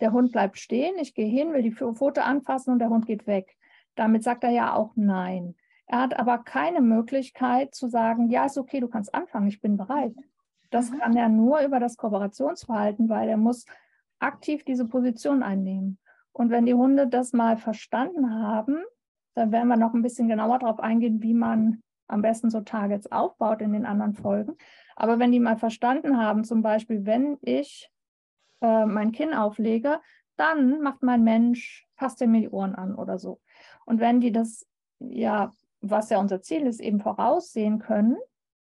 Der 0.00 0.12
Hund 0.12 0.32
bleibt 0.32 0.58
stehen, 0.58 0.98
ich 0.98 1.14
gehe 1.14 1.26
hin, 1.26 1.52
will 1.52 1.62
die 1.62 1.72
Pfote 1.72 2.24
anfassen 2.24 2.72
und 2.72 2.78
der 2.78 2.88
Hund 2.88 3.06
geht 3.06 3.26
weg. 3.26 3.56
Damit 3.96 4.22
sagt 4.22 4.44
er 4.44 4.50
ja 4.50 4.74
auch 4.74 4.92
Nein. 4.94 5.56
Er 5.90 6.02
hat 6.02 6.16
aber 6.16 6.38
keine 6.38 6.80
Möglichkeit 6.82 7.74
zu 7.74 7.88
sagen, 7.88 8.30
ja, 8.30 8.44
ist 8.44 8.56
okay, 8.56 8.78
du 8.78 8.86
kannst 8.86 9.12
anfangen, 9.12 9.48
ich 9.48 9.60
bin 9.60 9.76
bereit. 9.76 10.14
Das 10.70 10.88
mhm. 10.88 10.98
kann 10.98 11.16
er 11.16 11.28
nur 11.28 11.62
über 11.62 11.80
das 11.80 11.96
Kooperationsverhalten, 11.96 13.08
weil 13.08 13.28
er 13.28 13.36
muss 13.36 13.66
aktiv 14.20 14.62
diese 14.64 14.86
Position 14.86 15.42
einnehmen. 15.42 15.98
Und 16.30 16.50
wenn 16.50 16.64
die 16.64 16.74
Hunde 16.74 17.08
das 17.08 17.32
mal 17.32 17.56
verstanden 17.56 18.32
haben, 18.32 18.76
dann 19.34 19.50
werden 19.50 19.66
wir 19.66 19.76
noch 19.76 19.92
ein 19.92 20.02
bisschen 20.02 20.28
genauer 20.28 20.60
darauf 20.60 20.78
eingehen, 20.78 21.24
wie 21.24 21.34
man 21.34 21.82
am 22.06 22.22
besten 22.22 22.50
so 22.50 22.60
Targets 22.60 23.10
aufbaut 23.10 23.60
in 23.60 23.72
den 23.72 23.84
anderen 23.84 24.14
Folgen. 24.14 24.56
Aber 24.94 25.18
wenn 25.18 25.32
die 25.32 25.40
mal 25.40 25.56
verstanden 25.56 26.18
haben, 26.18 26.44
zum 26.44 26.62
Beispiel, 26.62 27.04
wenn 27.04 27.36
ich 27.42 27.90
äh, 28.60 28.86
mein 28.86 29.10
Kinn 29.10 29.34
auflege, 29.34 30.00
dann 30.36 30.82
macht 30.82 31.02
mein 31.02 31.24
Mensch, 31.24 31.88
fasst 31.96 32.22
er 32.22 32.28
mir 32.28 32.42
die 32.42 32.50
Ohren 32.50 32.76
an 32.76 32.94
oder 32.94 33.18
so. 33.18 33.40
Und 33.86 33.98
wenn 33.98 34.20
die 34.20 34.30
das 34.30 34.68
ja 35.00 35.50
was 35.80 36.10
ja 36.10 36.18
unser 36.18 36.42
Ziel 36.42 36.66
ist, 36.66 36.80
eben 36.80 37.00
voraussehen 37.00 37.78
können, 37.78 38.16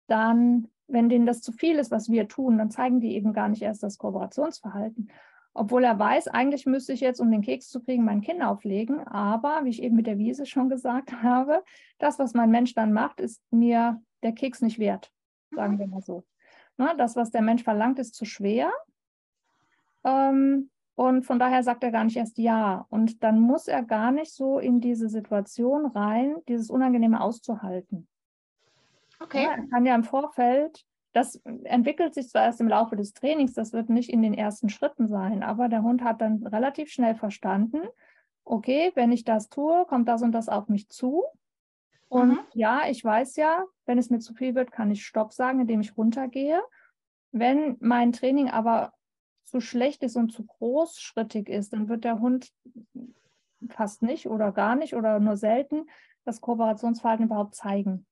dann, 0.07 0.69
wenn 0.87 1.09
denen 1.09 1.25
das 1.25 1.41
zu 1.41 1.51
viel 1.51 1.77
ist, 1.77 1.91
was 1.91 2.09
wir 2.09 2.27
tun, 2.27 2.57
dann 2.57 2.71
zeigen 2.71 2.99
die 2.99 3.15
eben 3.15 3.33
gar 3.33 3.49
nicht 3.49 3.61
erst 3.61 3.83
das 3.83 3.97
Kooperationsverhalten. 3.97 5.11
Obwohl 5.53 5.83
er 5.83 5.97
weiß, 5.97 6.27
eigentlich 6.27 6.67
müsste 6.67 6.93
ich 6.93 6.99
jetzt, 6.99 7.19
um 7.19 7.31
den 7.31 7.41
Keks 7.41 7.69
zu 7.69 7.81
kriegen, 7.81 8.05
mein 8.05 8.21
Kind 8.21 8.43
auflegen. 8.43 8.99
Aber, 9.07 9.61
wie 9.63 9.69
ich 9.69 9.81
eben 9.81 9.95
mit 9.95 10.05
der 10.05 10.19
Wiese 10.19 10.45
schon 10.45 10.69
gesagt 10.69 11.11
habe, 11.23 11.63
das, 11.97 12.19
was 12.19 12.33
mein 12.33 12.51
Mensch 12.51 12.75
dann 12.75 12.93
macht, 12.93 13.19
ist 13.19 13.41
mir 13.51 14.01
der 14.23 14.33
Keks 14.33 14.61
nicht 14.61 14.79
wert, 14.79 15.11
sagen 15.51 15.75
mhm. 15.75 15.79
wir 15.79 15.87
mal 15.87 16.01
so. 16.01 16.23
Na, 16.77 16.93
das, 16.93 17.15
was 17.15 17.31
der 17.31 17.41
Mensch 17.41 17.63
verlangt, 17.63 17.97
ist 17.97 18.13
zu 18.13 18.25
schwer. 18.25 18.71
Ähm, 20.03 20.69
Und 20.97 21.27
von 21.27 21.37
daher 21.37 21.61
sagt 21.61 21.83
er 21.83 21.91
gar 21.91 22.03
nicht 22.05 22.17
erst 22.17 22.39
ja. 22.39 22.87
Und 22.89 23.23
dann 23.23 23.39
muss 23.39 23.67
er 23.67 23.83
gar 23.83 24.11
nicht 24.11 24.33
so 24.33 24.57
in 24.57 24.81
diese 24.81 25.09
Situation 25.09 25.85
rein, 25.85 26.37
dieses 26.47 26.71
Unangenehme 26.71 27.21
auszuhalten. 27.21 28.07
Okay. 29.19 29.43
Ja, 29.43 29.51
er 29.51 29.67
kann 29.67 29.85
ja 29.85 29.93
im 29.93 30.03
Vorfeld, 30.03 30.83
das 31.13 31.35
entwickelt 31.65 32.15
sich 32.15 32.29
zwar 32.29 32.45
erst 32.45 32.61
im 32.61 32.67
Laufe 32.67 32.95
des 32.95 33.13
Trainings, 33.13 33.53
das 33.53 33.73
wird 33.73 33.89
nicht 33.89 34.09
in 34.09 34.23
den 34.23 34.33
ersten 34.33 34.69
Schritten 34.69 35.07
sein, 35.07 35.43
aber 35.43 35.69
der 35.69 35.83
Hund 35.83 36.03
hat 36.03 36.19
dann 36.19 36.43
relativ 36.47 36.89
schnell 36.89 37.13
verstanden, 37.13 37.81
okay, 38.43 38.91
wenn 38.95 39.11
ich 39.11 39.23
das 39.23 39.49
tue, 39.49 39.85
kommt 39.85 40.07
das 40.07 40.23
und 40.23 40.31
das 40.31 40.49
auf 40.49 40.67
mich 40.67 40.89
zu. 40.89 41.25
Und 42.09 42.29
mhm. 42.29 42.39
ja, 42.53 42.89
ich 42.89 43.05
weiß 43.05 43.35
ja, 43.35 43.65
wenn 43.85 43.99
es 43.99 44.09
mir 44.09 44.19
zu 44.19 44.33
viel 44.33 44.55
wird, 44.55 44.71
kann 44.71 44.89
ich 44.89 45.05
Stopp 45.05 45.31
sagen, 45.31 45.59
indem 45.59 45.79
ich 45.79 45.95
runtergehe. 45.95 46.59
Wenn 47.31 47.77
mein 47.81 48.13
Training 48.13 48.49
aber 48.49 48.93
zu 49.47 49.61
schlecht 49.61 50.03
ist 50.03 50.17
und 50.17 50.31
zu 50.31 50.45
großschrittig 50.45 51.47
ist, 51.47 51.71
dann 51.73 51.87
wird 51.87 52.03
der 52.03 52.19
Hund 52.19 52.51
fast 53.69 54.01
nicht 54.01 54.27
oder 54.27 54.51
gar 54.51 54.75
nicht 54.75 54.93
oder 54.93 55.19
nur 55.19 55.37
selten 55.37 55.85
das 56.25 56.41
Kooperationsverhalten 56.41 57.25
überhaupt 57.25 57.55
zeigen. 57.55 58.05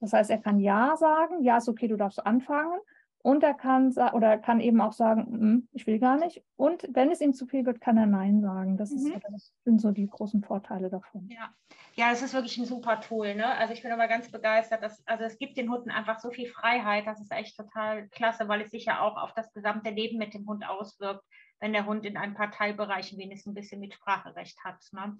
Das 0.00 0.12
heißt, 0.12 0.30
er 0.30 0.38
kann 0.38 0.58
Ja 0.58 0.96
sagen, 0.96 1.42
ja 1.42 1.58
ist 1.58 1.68
okay, 1.68 1.86
du 1.86 1.96
darfst 1.96 2.24
anfangen. 2.26 2.80
Und 3.22 3.42
er 3.42 3.54
kann 3.54 3.92
oder 4.12 4.38
kann 4.38 4.60
eben 4.60 4.80
auch 4.80 4.94
sagen, 4.94 5.68
ich 5.72 5.86
will 5.86 5.98
gar 5.98 6.16
nicht. 6.16 6.42
Und 6.56 6.88
wenn 6.90 7.10
es 7.10 7.20
ihm 7.20 7.34
zu 7.34 7.46
viel 7.46 7.66
wird, 7.66 7.80
kann 7.80 7.98
er 7.98 8.06
Nein 8.06 8.40
sagen. 8.40 8.78
Das, 8.78 8.92
ist, 8.92 9.04
mhm. 9.04 9.20
das 9.30 9.52
sind 9.64 9.80
so 9.80 9.90
die 9.90 10.06
großen 10.06 10.42
Vorteile 10.42 10.88
davon. 10.88 11.28
Ja. 11.28 11.50
ja, 11.94 12.10
das 12.10 12.22
ist 12.22 12.32
wirklich 12.32 12.56
ein 12.56 12.64
super 12.64 13.00
Tool. 13.00 13.34
Ne? 13.34 13.46
Also 13.46 13.74
ich 13.74 13.82
bin 13.82 13.92
aber 13.92 14.08
ganz 14.08 14.30
begeistert. 14.30 14.82
Dass, 14.82 15.06
also 15.06 15.24
es 15.24 15.38
gibt 15.38 15.58
den 15.58 15.70
Hunden 15.70 15.90
einfach 15.90 16.18
so 16.18 16.30
viel 16.30 16.48
Freiheit. 16.48 17.06
Das 17.06 17.20
ist 17.20 17.30
echt 17.30 17.56
total 17.56 18.08
klasse, 18.08 18.48
weil 18.48 18.62
es 18.62 18.70
sich 18.70 18.86
ja 18.86 19.00
auch 19.00 19.16
auf 19.16 19.34
das 19.34 19.52
gesamte 19.52 19.90
Leben 19.90 20.16
mit 20.16 20.32
dem 20.32 20.46
Hund 20.46 20.66
auswirkt, 20.66 21.24
wenn 21.60 21.74
der 21.74 21.84
Hund 21.84 22.06
in 22.06 22.16
ein 22.16 22.34
paar 22.34 22.50
Teilbereichen 22.50 23.18
wenigstens 23.18 23.52
ein 23.52 23.54
bisschen 23.54 23.80
Mitspracherecht 23.80 24.64
hat. 24.64 24.78
Ne? 24.92 25.16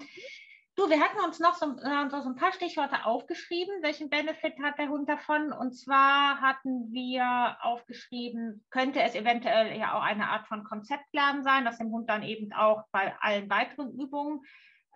Du, 0.77 0.89
wir 0.89 1.01
hatten 1.01 1.19
uns 1.25 1.41
noch 1.41 1.55
so, 1.55 1.67
äh, 1.67 2.09
so, 2.09 2.17
ein 2.17 2.37
paar 2.37 2.53
Stichworte 2.53 3.05
aufgeschrieben. 3.05 3.83
Welchen 3.83 4.09
Benefit 4.09 4.55
hat 4.63 4.79
der 4.79 4.89
Hund 4.89 5.09
davon? 5.09 5.53
Und 5.53 5.75
zwar 5.75 6.41
hatten 6.41 6.93
wir 6.93 7.57
aufgeschrieben, 7.61 8.65
könnte 8.71 9.03
es 9.03 9.15
eventuell 9.15 9.77
ja 9.77 9.95
auch 9.95 10.03
eine 10.03 10.29
Art 10.29 10.47
von 10.47 10.65
Konzeptlernen 10.65 11.43
sein, 11.43 11.65
das 11.65 11.79
dem 11.79 11.91
Hund 11.91 12.09
dann 12.09 12.23
eben 12.23 12.53
auch 12.53 12.85
bei 12.93 13.15
allen 13.21 13.51
weiteren 13.51 13.93
Übungen 13.93 14.41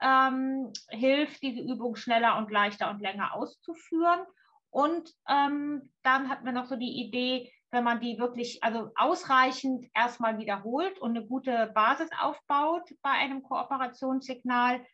ähm, 0.00 0.72
hilft, 0.88 1.42
diese 1.42 1.60
Übung 1.60 1.96
schneller 1.96 2.38
und 2.38 2.50
leichter 2.50 2.90
und 2.90 3.00
länger 3.00 3.34
auszuführen. 3.34 4.20
Und 4.70 5.10
ähm, 5.28 5.90
dann 6.02 6.28
hatten 6.28 6.44
wir 6.44 6.52
noch 6.52 6.66
so 6.66 6.76
die 6.76 7.04
Idee, 7.06 7.52
wenn 7.70 7.84
man 7.84 8.00
die 8.00 8.18
wirklich, 8.18 8.62
also 8.62 8.90
ausreichend 8.94 9.86
erstmal 9.94 10.38
wiederholt 10.38 10.98
und 11.00 11.16
eine 11.16 11.26
gute 11.26 11.70
Basis 11.74 12.08
aufbaut 12.18 12.88
bei 13.02 13.10
einem 13.10 13.42
Kooperationssignal, 13.42 14.84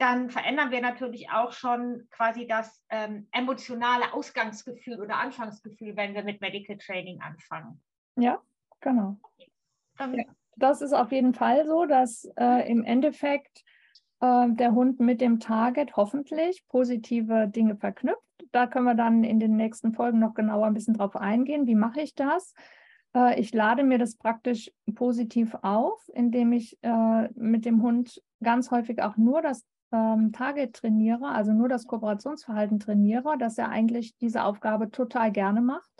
dann 0.00 0.30
verändern 0.30 0.70
wir 0.70 0.80
natürlich 0.80 1.30
auch 1.30 1.52
schon 1.52 2.08
quasi 2.10 2.46
das 2.46 2.82
ähm, 2.88 3.28
emotionale 3.32 4.14
Ausgangsgefühl 4.14 4.98
oder 4.98 5.18
Anfangsgefühl, 5.18 5.94
wenn 5.94 6.14
wir 6.14 6.24
mit 6.24 6.40
Medical 6.40 6.78
Training 6.78 7.20
anfangen. 7.20 7.82
Ja, 8.16 8.40
genau. 8.80 9.18
Okay. 9.98 10.26
Das 10.56 10.80
ist 10.80 10.94
auf 10.94 11.12
jeden 11.12 11.34
Fall 11.34 11.66
so, 11.66 11.84
dass 11.84 12.24
äh, 12.38 12.70
im 12.70 12.82
Endeffekt 12.82 13.62
äh, 14.20 14.46
der 14.48 14.72
Hund 14.72 15.00
mit 15.00 15.20
dem 15.20 15.38
Target 15.38 15.96
hoffentlich 15.96 16.66
positive 16.68 17.48
Dinge 17.48 17.76
verknüpft. 17.76 18.18
Da 18.52 18.66
können 18.66 18.86
wir 18.86 18.94
dann 18.94 19.22
in 19.22 19.38
den 19.38 19.56
nächsten 19.56 19.92
Folgen 19.92 20.18
noch 20.18 20.32
genauer 20.32 20.66
ein 20.66 20.74
bisschen 20.74 20.94
drauf 20.94 21.14
eingehen. 21.14 21.66
Wie 21.66 21.74
mache 21.74 22.00
ich 22.00 22.14
das? 22.14 22.54
Äh, 23.14 23.38
ich 23.38 23.52
lade 23.52 23.84
mir 23.84 23.98
das 23.98 24.16
praktisch 24.16 24.70
positiv 24.94 25.54
auf, 25.60 26.08
indem 26.14 26.52
ich 26.52 26.78
äh, 26.80 27.28
mit 27.34 27.66
dem 27.66 27.82
Hund 27.82 28.22
ganz 28.42 28.70
häufig 28.70 29.02
auch 29.02 29.18
nur 29.18 29.42
das 29.42 29.66
ähm, 29.92 30.32
Target 30.32 30.74
trainiere, 30.74 31.28
also 31.28 31.52
nur 31.52 31.68
das 31.68 31.86
Kooperationsverhalten 31.86 32.78
trainiere, 32.78 33.36
dass 33.38 33.58
er 33.58 33.68
eigentlich 33.68 34.16
diese 34.16 34.44
Aufgabe 34.44 34.90
total 34.90 35.32
gerne 35.32 35.60
macht. 35.60 35.90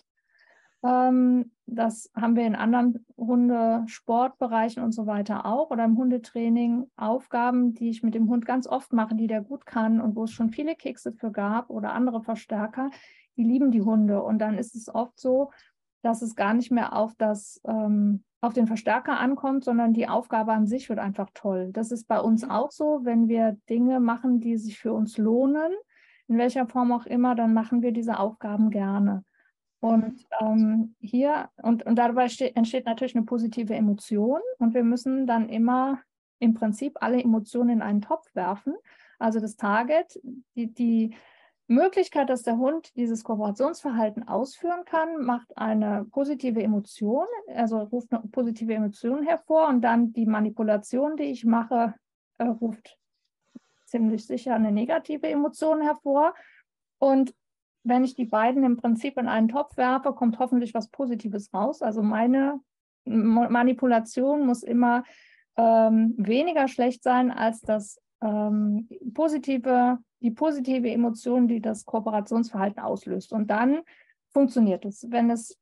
Ähm, 0.83 1.53
das 1.67 2.11
haben 2.15 2.37
wir 2.37 2.47
in 2.47 2.55
anderen 2.55 3.05
Hundesportbereichen 3.17 4.83
und 4.83 4.93
so 4.93 5.07
weiter 5.07 5.47
auch 5.47 5.71
oder 5.71 5.85
im 5.85 5.97
Hundetraining 5.97 6.91
Aufgaben, 6.97 7.75
die 7.75 7.91
ich 7.91 8.03
mit 8.03 8.15
dem 8.15 8.29
Hund 8.29 8.47
ganz 8.47 8.67
oft 8.67 8.93
mache, 8.93 9.15
die 9.15 9.27
der 9.27 9.43
gut 9.43 9.67
kann 9.67 10.01
und 10.01 10.17
wo 10.17 10.25
es 10.25 10.33
schon 10.33 10.51
viele 10.51 10.75
Kekse 10.75 11.13
für 11.13 11.31
gab 11.31 11.71
oder 11.71 11.93
andere 11.93 12.23
Verstärker, 12.23 12.91
die 13.37 13.45
lieben 13.45 13.71
die 13.71 13.83
Hunde. 13.83 14.23
Und 14.23 14.39
dann 14.39 14.59
ist 14.59 14.75
es 14.75 14.93
oft 14.93 15.19
so, 15.19 15.51
dass 16.03 16.23
es 16.23 16.35
gar 16.35 16.55
nicht 16.55 16.71
mehr 16.71 16.97
auf 16.97 17.15
das 17.17 17.61
ähm, 17.65 18.25
auf 18.41 18.55
den 18.55 18.67
Verstärker 18.67 19.19
ankommt, 19.19 19.65
sondern 19.65 19.93
die 19.93 20.09
Aufgabe 20.09 20.53
an 20.53 20.67
sich 20.67 20.89
wird 20.89 20.99
einfach 20.99 21.31
toll. 21.35 21.71
Das 21.73 21.93
ist 21.93 22.09
bei 22.09 22.21
uns 22.21 22.45
mhm. 22.45 22.51
auch 22.51 22.71
so, 22.71 23.01
wenn 23.03 23.29
wir 23.29 23.59
Dinge 23.69 24.01
machen, 24.01 24.41
die 24.41 24.57
sich 24.57 24.79
für 24.79 24.93
uns 24.93 25.19
lohnen, 25.19 25.73
in 26.29 26.39
welcher 26.39 26.67
Form 26.67 26.93
auch 26.93 27.07
immer, 27.07 27.35
dann 27.35 27.53
machen 27.53 27.83
wir 27.83 27.93
diese 27.93 28.19
Aufgaben 28.19 28.71
gerne. 28.71 29.25
Und 29.81 30.27
ähm, 30.41 30.95
hier, 31.01 31.49
und, 31.63 31.85
und 31.85 31.97
dabei 31.97 32.29
entsteht 32.55 32.85
natürlich 32.85 33.17
eine 33.17 33.25
positive 33.25 33.75
Emotion 33.75 34.41
und 34.59 34.75
wir 34.75 34.85
müssen 34.85 35.27
dann 35.27 35.49
immer 35.49 36.01
im 36.39 36.55
Prinzip 36.55 36.99
alle 37.01 37.23
Emotionen 37.23 37.71
in 37.71 37.83
einen 37.83 38.03
Topf 38.03 38.35
werfen. 38.35 38.75
Also 39.19 39.41
das 39.41 39.57
Target, 39.57 40.21
die, 40.55 40.73
die 40.73 41.15
Möglichkeit, 41.71 42.29
dass 42.29 42.43
der 42.43 42.57
Hund 42.57 42.95
dieses 42.97 43.23
Kooperationsverhalten 43.23 44.27
ausführen 44.27 44.85
kann, 44.85 45.25
macht 45.25 45.57
eine 45.57 46.05
positive 46.11 46.63
Emotion, 46.63 47.27
also 47.47 47.79
ruft 47.79 48.13
eine 48.13 48.23
positive 48.29 48.75
Emotion 48.75 49.23
hervor 49.23 49.69
und 49.69 49.81
dann 49.83 50.13
die 50.13 50.27
Manipulation, 50.27 51.17
die 51.17 51.25
ich 51.25 51.45
mache, 51.45 51.95
äh, 52.39 52.45
ruft 52.45 52.99
ziemlich 53.87 54.27
sicher 54.27 54.55
eine 54.55 54.73
negative 54.73 55.29
Emotion 55.29 55.81
hervor. 55.81 56.35
Und 56.99 57.35
wenn 57.85 58.05
ich 58.05 58.15
die 58.15 58.27
beiden 58.27 58.65
im 58.65 58.77
Prinzip 58.77 59.17
in 59.17 59.29
einen 59.29 59.49
Topf 59.49 59.77
werfe, 59.77 60.13
kommt 60.13 60.39
hoffentlich 60.39 60.75
was 60.75 60.89
Positives 60.89 61.55
raus. 61.55 61.83
Also 61.83 62.03
meine 62.03 62.61
Manipulation 63.05 64.45
muss 64.45 64.63
immer 64.63 65.05
ähm, 65.57 66.15
weniger 66.19 66.67
schlecht 66.67 67.03
sein 67.03 67.31
als 67.31 67.61
das 67.61 68.01
ähm, 68.21 68.89
positive 69.15 69.99
die 70.21 70.31
positive 70.31 70.91
Emotion, 70.91 71.49
die 71.49 71.61
das 71.61 71.85
Kooperationsverhalten 71.85 72.83
auslöst. 72.83 73.33
Und 73.33 73.49
dann 73.49 73.83
funktioniert 74.33 74.85
es. 74.85 75.11
Wenn 75.11 75.31
es 75.31 75.59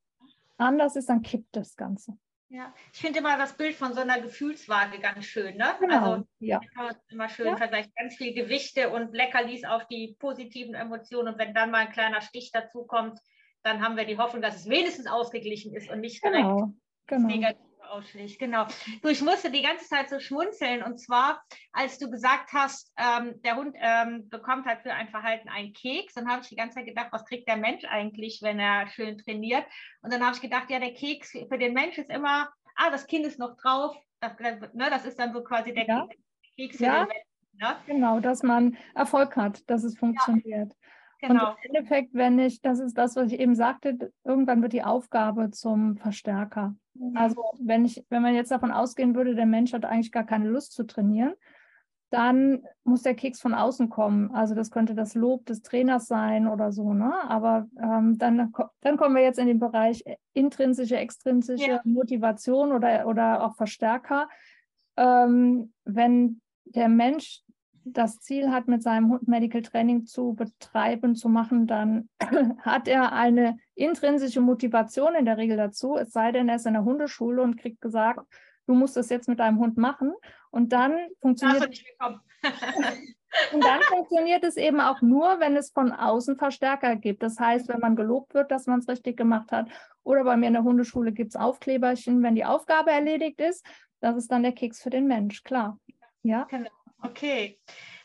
anders 0.56 0.96
ist, 0.96 1.08
dann 1.08 1.22
kippt 1.22 1.54
das 1.56 1.76
Ganze. 1.76 2.18
Ja, 2.50 2.72
ich 2.92 3.00
finde 3.00 3.18
immer 3.18 3.36
das 3.36 3.56
Bild 3.56 3.74
von 3.74 3.92
so 3.92 4.00
einer 4.00 4.20
Gefühlswaage 4.20 5.00
ganz 5.00 5.26
schön. 5.26 5.56
Ne? 5.58 5.66
Genau, 5.80 6.12
also 6.12 6.24
ja. 6.38 6.60
immer 7.10 7.28
schön 7.28 7.48
ja. 7.48 7.56
vergleicht 7.56 7.94
ganz 7.94 8.16
viel 8.16 8.32
Gewichte 8.32 8.88
und 8.90 9.12
Leckerlis 9.12 9.64
auf 9.64 9.86
die 9.86 10.16
positiven 10.18 10.74
Emotionen. 10.74 11.34
Und 11.34 11.38
wenn 11.38 11.52
dann 11.52 11.70
mal 11.70 11.86
ein 11.86 11.92
kleiner 11.92 12.22
Stich 12.22 12.50
dazu 12.52 12.84
kommt, 12.84 13.18
dann 13.62 13.82
haben 13.82 13.96
wir 13.96 14.06
die 14.06 14.16
Hoffnung, 14.16 14.40
dass 14.40 14.56
es 14.56 14.68
wenigstens 14.68 15.06
ausgeglichen 15.06 15.74
ist 15.74 15.90
und 15.90 16.00
nicht 16.00 16.24
direkt 16.24 16.42
genau, 16.42 16.72
genau. 17.06 17.28
negativ 17.28 17.67
ausschlägt. 17.88 18.38
Genau. 18.38 18.66
Du, 19.02 19.08
ich 19.08 19.22
musste 19.22 19.50
die 19.50 19.62
ganze 19.62 19.86
Zeit 19.86 20.08
so 20.08 20.20
schmunzeln. 20.20 20.82
Und 20.82 20.98
zwar, 20.98 21.42
als 21.72 21.98
du 21.98 22.10
gesagt 22.10 22.52
hast, 22.52 22.92
ähm, 22.96 23.40
der 23.42 23.56
Hund 23.56 23.74
ähm, 23.78 24.28
bekommt 24.28 24.66
halt 24.66 24.82
für 24.82 24.92
ein 24.92 25.08
Verhalten 25.08 25.48
einen 25.48 25.72
Keks, 25.72 26.14
dann 26.14 26.28
habe 26.28 26.42
ich 26.42 26.48
die 26.48 26.56
ganze 26.56 26.76
Zeit 26.76 26.86
gedacht, 26.86 27.08
was 27.10 27.24
kriegt 27.24 27.48
der 27.48 27.56
Mensch 27.56 27.84
eigentlich, 27.84 28.40
wenn 28.42 28.58
er 28.58 28.88
schön 28.88 29.18
trainiert? 29.18 29.64
Und 30.02 30.12
dann 30.12 30.24
habe 30.24 30.34
ich 30.34 30.42
gedacht, 30.42 30.70
ja, 30.70 30.78
der 30.78 30.94
Keks 30.94 31.32
für 31.32 31.58
den 31.58 31.74
Mensch 31.74 31.98
ist 31.98 32.10
immer, 32.10 32.48
ah, 32.76 32.90
das 32.90 33.06
Kind 33.06 33.26
ist 33.26 33.38
noch 33.38 33.56
drauf. 33.56 33.96
Das, 34.20 34.32
ne, 34.38 34.90
das 34.90 35.04
ist 35.04 35.18
dann 35.18 35.32
so 35.32 35.42
quasi 35.42 35.72
der 35.72 35.86
ja. 35.86 36.08
Keks 36.56 36.76
für 36.76 36.84
ja. 36.84 37.04
den 37.04 37.08
Menschen. 37.08 37.28
Ne? 37.60 37.76
Genau, 37.86 38.20
dass 38.20 38.42
man 38.42 38.76
Erfolg 38.94 39.36
hat, 39.36 39.68
dass 39.68 39.82
es 39.82 39.98
funktioniert. 39.98 40.72
Ja. 40.72 40.88
Genau. 41.20 41.50
Und 41.50 41.56
im 41.62 41.74
Endeffekt, 41.74 42.14
wenn 42.14 42.38
ich, 42.38 42.60
das 42.60 42.78
ist 42.78 42.96
das, 42.96 43.16
was 43.16 43.32
ich 43.32 43.40
eben 43.40 43.54
sagte, 43.54 44.12
irgendwann 44.24 44.62
wird 44.62 44.72
die 44.72 44.84
Aufgabe 44.84 45.50
zum 45.50 45.96
Verstärker. 45.96 46.74
Mhm. 46.94 47.16
Also 47.16 47.42
wenn 47.60 47.84
ich, 47.84 48.04
wenn 48.08 48.22
man 48.22 48.34
jetzt 48.34 48.50
davon 48.50 48.70
ausgehen 48.70 49.14
würde, 49.14 49.34
der 49.34 49.46
Mensch 49.46 49.72
hat 49.72 49.84
eigentlich 49.84 50.12
gar 50.12 50.24
keine 50.24 50.48
Lust 50.48 50.72
zu 50.72 50.84
trainieren, 50.84 51.34
dann 52.10 52.62
muss 52.84 53.02
der 53.02 53.14
Keks 53.14 53.40
von 53.40 53.52
außen 53.52 53.90
kommen. 53.90 54.30
Also 54.30 54.54
das 54.54 54.70
könnte 54.70 54.94
das 54.94 55.14
Lob 55.14 55.44
des 55.46 55.62
Trainers 55.62 56.06
sein 56.06 56.46
oder 56.46 56.72
so, 56.72 56.94
ne? 56.94 57.12
Aber 57.28 57.66
ähm, 57.78 58.16
dann, 58.16 58.52
dann 58.80 58.96
kommen 58.96 59.14
wir 59.14 59.22
jetzt 59.22 59.38
in 59.38 59.46
den 59.46 59.58
Bereich 59.58 60.04
intrinsische, 60.32 60.96
extrinsische 60.96 61.70
ja. 61.70 61.80
Motivation 61.84 62.72
oder, 62.72 63.06
oder 63.06 63.44
auch 63.44 63.56
Verstärker. 63.56 64.28
Ähm, 64.96 65.72
wenn 65.84 66.40
der 66.64 66.88
Mensch 66.88 67.42
das 67.92 68.20
Ziel 68.20 68.50
hat, 68.50 68.68
mit 68.68 68.82
seinem 68.82 69.10
Hund 69.10 69.28
Medical 69.28 69.62
Training 69.62 70.06
zu 70.06 70.34
betreiben, 70.34 71.14
zu 71.14 71.28
machen, 71.28 71.66
dann 71.66 72.08
hat 72.60 72.88
er 72.88 73.12
eine 73.12 73.58
intrinsische 73.74 74.40
Motivation 74.40 75.14
in 75.14 75.24
der 75.24 75.36
Regel 75.36 75.56
dazu, 75.56 75.96
es 75.96 76.12
sei 76.12 76.32
denn, 76.32 76.48
er 76.48 76.56
ist 76.56 76.66
in 76.66 76.74
der 76.74 76.84
Hundeschule 76.84 77.42
und 77.42 77.56
kriegt 77.56 77.80
gesagt, 77.80 78.20
du 78.66 78.74
musst 78.74 78.96
das 78.96 79.08
jetzt 79.08 79.28
mit 79.28 79.40
deinem 79.40 79.58
Hund 79.58 79.76
machen. 79.76 80.12
Und 80.50 80.72
dann 80.72 80.96
funktioniert. 81.20 81.68
nicht 81.68 81.84
Und 83.52 83.62
dann 83.62 83.82
funktioniert 83.82 84.42
es 84.42 84.56
eben 84.56 84.80
auch 84.80 85.02
nur, 85.02 85.38
wenn 85.38 85.56
es 85.56 85.70
von 85.70 85.92
außen 85.92 86.36
Verstärker 86.36 86.96
gibt. 86.96 87.22
Das 87.22 87.38
heißt, 87.38 87.68
wenn 87.68 87.80
man 87.80 87.94
gelobt 87.94 88.32
wird, 88.34 88.50
dass 88.50 88.66
man 88.66 88.78
es 88.78 88.88
richtig 88.88 89.16
gemacht 89.16 89.52
hat. 89.52 89.68
Oder 90.02 90.24
bei 90.24 90.36
mir 90.36 90.46
in 90.46 90.54
der 90.54 90.62
Hundeschule 90.64 91.12
gibt 91.12 91.30
es 91.30 91.36
Aufkleberchen, 91.36 92.22
wenn 92.22 92.34
die 92.34 92.46
Aufgabe 92.46 92.90
erledigt 92.90 93.40
ist. 93.40 93.66
Das 94.00 94.16
ist 94.16 94.32
dann 94.32 94.42
der 94.42 94.52
Keks 94.52 94.82
für 94.82 94.90
den 94.90 95.06
Mensch, 95.06 95.42
klar. 95.42 95.78
Ja. 96.22 96.44
Genau. 96.44 96.70
Okay. 97.02 97.58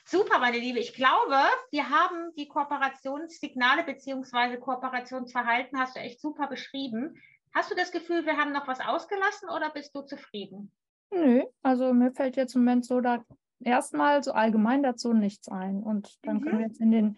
Super, 0.05 0.39
meine 0.39 0.57
Liebe. 0.57 0.79
Ich 0.79 0.93
glaube, 0.93 1.37
wir 1.71 1.89
haben 1.89 2.33
die 2.35 2.47
Kooperationssignale 2.47 3.83
bzw. 3.83 4.57
Kooperationsverhalten, 4.57 5.79
hast 5.79 5.95
du 5.95 6.01
echt 6.01 6.19
super 6.19 6.47
beschrieben. 6.47 7.15
Hast 7.53 7.71
du 7.71 7.75
das 7.75 7.91
Gefühl, 7.91 8.25
wir 8.25 8.37
haben 8.37 8.51
noch 8.51 8.67
was 8.67 8.79
ausgelassen 8.81 9.49
oder 9.49 9.69
bist 9.69 9.95
du 9.95 10.01
zufrieden? 10.01 10.71
Nö, 11.11 11.43
also 11.61 11.93
mir 11.93 12.11
fällt 12.11 12.35
jetzt 12.35 12.55
im 12.55 12.65
Moment 12.65 12.85
so 12.85 12.99
da 12.99 13.23
erstmal 13.63 14.23
so 14.23 14.33
allgemein 14.33 14.83
dazu 14.83 15.13
nichts 15.13 15.47
ein. 15.47 15.81
Und 15.81 16.17
dann 16.23 16.37
mhm. 16.37 16.41
können 16.41 16.59
wir 16.59 16.67
jetzt 16.67 16.81
in 16.81 16.91
den 16.91 17.17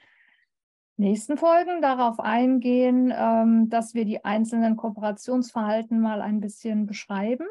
nächsten 0.97 1.37
Folgen 1.37 1.81
darauf 1.81 2.19
eingehen, 2.19 3.13
ähm, 3.15 3.69
dass 3.69 3.93
wir 3.93 4.05
die 4.05 4.23
einzelnen 4.23 4.75
Kooperationsverhalten 4.77 5.99
mal 5.99 6.21
ein 6.21 6.39
bisschen 6.39 6.85
beschreiben. 6.85 7.47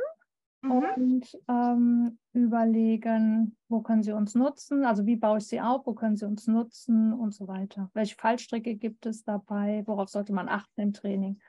Und 0.70 1.38
ähm, 1.48 2.18
überlegen, 2.32 3.56
wo 3.68 3.80
können 3.80 4.02
sie 4.02 4.12
uns 4.12 4.34
nutzen, 4.34 4.84
also 4.84 5.06
wie 5.06 5.16
baue 5.16 5.38
ich 5.38 5.46
sie 5.46 5.60
auf, 5.60 5.86
wo 5.86 5.94
können 5.94 6.16
sie 6.16 6.26
uns 6.26 6.46
nutzen 6.46 7.12
und 7.12 7.32
so 7.32 7.48
weiter. 7.48 7.90
Welche 7.94 8.16
Fallstricke 8.16 8.74
gibt 8.74 9.06
es 9.06 9.24
dabei, 9.24 9.82
worauf 9.86 10.08
sollte 10.08 10.32
man 10.32 10.48
achten 10.48 10.80
im 10.80 10.92
Training? 10.92 11.40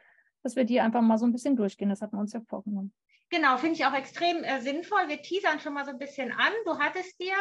dass 0.45 0.55
wir 0.55 0.63
die 0.63 0.79
einfach 0.79 1.01
mal 1.01 1.17
so 1.17 1.25
ein 1.25 1.31
bisschen 1.31 1.55
durchgehen. 1.55 1.89
Das 1.89 2.03
hatten 2.03 2.15
wir 2.15 2.21
uns 2.21 2.31
ja 2.31 2.39
vorgenommen. 2.39 2.93
Genau, 3.29 3.57
finde 3.57 3.73
ich 3.73 3.85
auch 3.85 3.95
extrem 3.95 4.43
äh, 4.43 4.61
sinnvoll. 4.61 5.07
Wir 5.07 5.19
teasern 5.19 5.59
schon 5.59 5.73
mal 5.73 5.85
so 5.85 5.89
ein 5.89 5.97
bisschen 5.97 6.31
an. 6.31 6.53
Du 6.65 6.77
hattest 6.77 7.19
dir, 7.19 7.33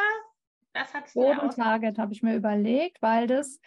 das 0.73 0.91
hattest 0.91 1.15
du 1.15 1.23
ja 1.23 1.47
Target 1.49 1.99
habe 1.99 2.13
ich 2.13 2.23
mir 2.23 2.35
überlegt, 2.35 2.99
weil 3.03 3.27
das 3.27 3.59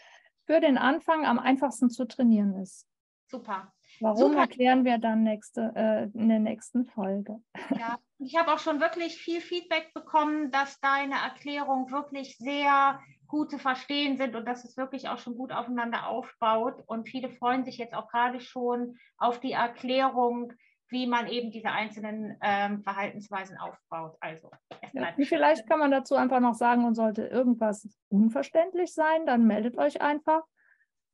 für 0.45 0.61
den 0.61 0.77
Anfang 0.77 1.25
am 1.25 1.39
einfachsten 1.39 1.89
zu 1.89 2.05
trainieren 2.05 2.61
ist. 2.61 2.85
Super. 3.31 3.73
Warum 4.01 4.33
Super. 4.33 4.41
erklären 4.41 4.85
wir 4.85 4.99
dann 4.99 5.23
nächste, 5.23 5.73
äh, 5.75 6.05
in 6.19 6.29
der 6.29 6.39
nächsten 6.39 6.87
Folge? 6.87 7.41
Ja, 7.79 7.99
ich 8.19 8.37
habe 8.37 8.53
auch 8.53 8.59
schon 8.59 8.81
wirklich 8.81 9.17
viel 9.17 9.41
Feedback 9.41 9.93
bekommen, 9.95 10.51
dass 10.51 10.81
deine 10.81 11.15
Erklärung 11.15 11.91
wirklich 11.91 12.37
sehr 12.39 13.01
gut 13.27 13.51
zu 13.51 13.59
verstehen 13.59 14.17
sind 14.17 14.35
und 14.35 14.47
dass 14.47 14.65
es 14.65 14.77
wirklich 14.77 15.09
auch 15.09 15.19
schon 15.19 15.37
gut 15.37 15.53
aufeinander 15.53 16.09
aufbaut. 16.09 16.83
Und 16.87 17.09
viele 17.09 17.31
freuen 17.31 17.65
sich 17.65 17.79
jetzt 17.79 17.95
auch 17.95 18.09
gerade 18.09 18.41
schon 18.41 18.97
auf 19.19 19.39
die 19.39 19.53
Erklärung, 19.53 20.53
wie 20.89 21.07
man 21.07 21.29
eben 21.29 21.51
diese 21.51 21.71
einzelnen 21.71 22.39
ähm, 22.41 22.83
Verhaltensweisen 22.83 23.59
aufbaut. 23.59 24.17
Also, 24.21 24.51
ja, 24.93 25.13
vielleicht 25.23 25.69
kann 25.69 25.79
man 25.79 25.91
dazu 25.91 26.15
einfach 26.15 26.41
noch 26.41 26.55
sagen, 26.55 26.85
und 26.87 26.95
sollte 26.95 27.27
irgendwas 27.27 27.87
unverständlich 28.09 28.95
sein, 28.95 29.27
dann 29.27 29.47
meldet 29.47 29.77
euch 29.77 30.01
einfach. 30.01 30.43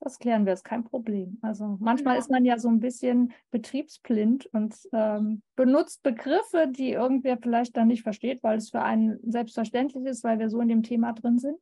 Das 0.04 0.18
klären 0.18 0.44
wir, 0.44 0.52
ist 0.52 0.64
kein 0.64 0.84
Problem. 0.84 1.38
Also 1.40 1.78
manchmal 1.80 2.14
ja. 2.14 2.20
ist 2.20 2.30
man 2.30 2.44
ja 2.44 2.58
so 2.58 2.68
ein 2.68 2.80
bisschen 2.80 3.32
betriebsblind 3.50 4.46
und 4.52 4.76
ähm, 4.92 5.42
benutzt 5.56 6.02
Begriffe, 6.02 6.68
die 6.70 6.90
irgendwer 6.90 7.38
vielleicht 7.38 7.76
dann 7.76 7.88
nicht 7.88 8.02
versteht, 8.02 8.42
weil 8.42 8.58
es 8.58 8.70
für 8.70 8.82
einen 8.82 9.18
selbstverständlich 9.22 10.04
ist, 10.04 10.22
weil 10.22 10.38
wir 10.38 10.50
so 10.50 10.60
in 10.60 10.68
dem 10.68 10.82
Thema 10.82 11.12
drin 11.14 11.38
sind. 11.38 11.58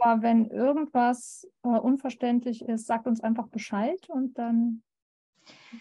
Aber 0.00 0.22
wenn 0.22 0.46
irgendwas 0.46 1.46
äh, 1.62 1.68
unverständlich 1.68 2.64
ist, 2.64 2.86
sagt 2.86 3.06
uns 3.06 3.20
einfach 3.20 3.48
Bescheid 3.48 4.08
und 4.08 4.38
dann 4.38 4.82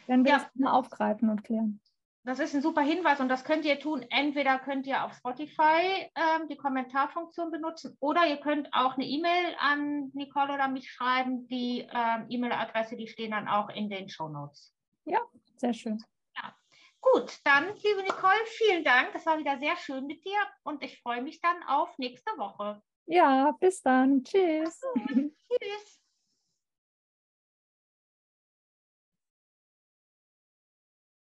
werden 0.08 0.26
wir 0.26 0.32
ja. 0.32 0.38
das 0.40 0.48
mal 0.56 0.72
aufgreifen 0.72 1.30
und 1.30 1.44
klären. 1.44 1.80
Das 2.24 2.38
ist 2.38 2.54
ein 2.54 2.62
super 2.62 2.82
Hinweis 2.82 3.20
und 3.20 3.30
das 3.30 3.44
könnt 3.44 3.66
ihr 3.66 3.80
tun. 3.80 4.06
Entweder 4.10 4.60
könnt 4.60 4.86
ihr 4.86 5.04
auf 5.04 5.14
Spotify 5.14 6.08
ähm, 6.16 6.48
die 6.50 6.56
Kommentarfunktion 6.56 7.50
benutzen 7.50 7.98
oder 8.00 8.28
ihr 8.28 8.38
könnt 8.38 8.70
auch 8.74 8.94
eine 8.96 9.06
E-Mail 9.06 9.56
an 9.60 10.12
Nicole 10.14 10.54
oder 10.54 10.68
mich 10.68 10.92
schreiben. 10.92 11.48
Die 11.48 11.88
ähm, 11.92 12.28
E-Mail-Adresse, 12.30 12.96
die 12.96 13.08
stehen 13.08 13.32
dann 13.32 13.48
auch 13.48 13.70
in 13.70 13.90
den 13.90 14.08
Show 14.08 14.30
Notes. 14.30 14.72
Ja, 15.06 15.20
sehr 15.58 15.74
schön. 15.74 16.04
Ja. 16.38 16.56
Gut, 17.00 17.40
dann, 17.44 17.70
liebe 17.70 18.04
Nicole, 18.04 18.46
vielen 18.46 18.84
Dank. 18.84 19.14
Das 19.14 19.26
war 19.26 19.40
wieder 19.40 19.58
sehr 19.58 19.76
schön 19.78 20.06
mit 20.06 20.24
dir 20.24 20.40
und 20.62 20.84
ich 20.84 21.02
freue 21.02 21.24
mich 21.24 21.42
dann 21.42 21.64
auf 21.64 21.98
nächste 21.98 22.32
Woche. 22.38 22.84
Ja, 23.08 23.52
bis 23.60 23.82
dann. 23.82 24.24
Tschüss. 24.24 24.80
Tschüss. 25.08 26.01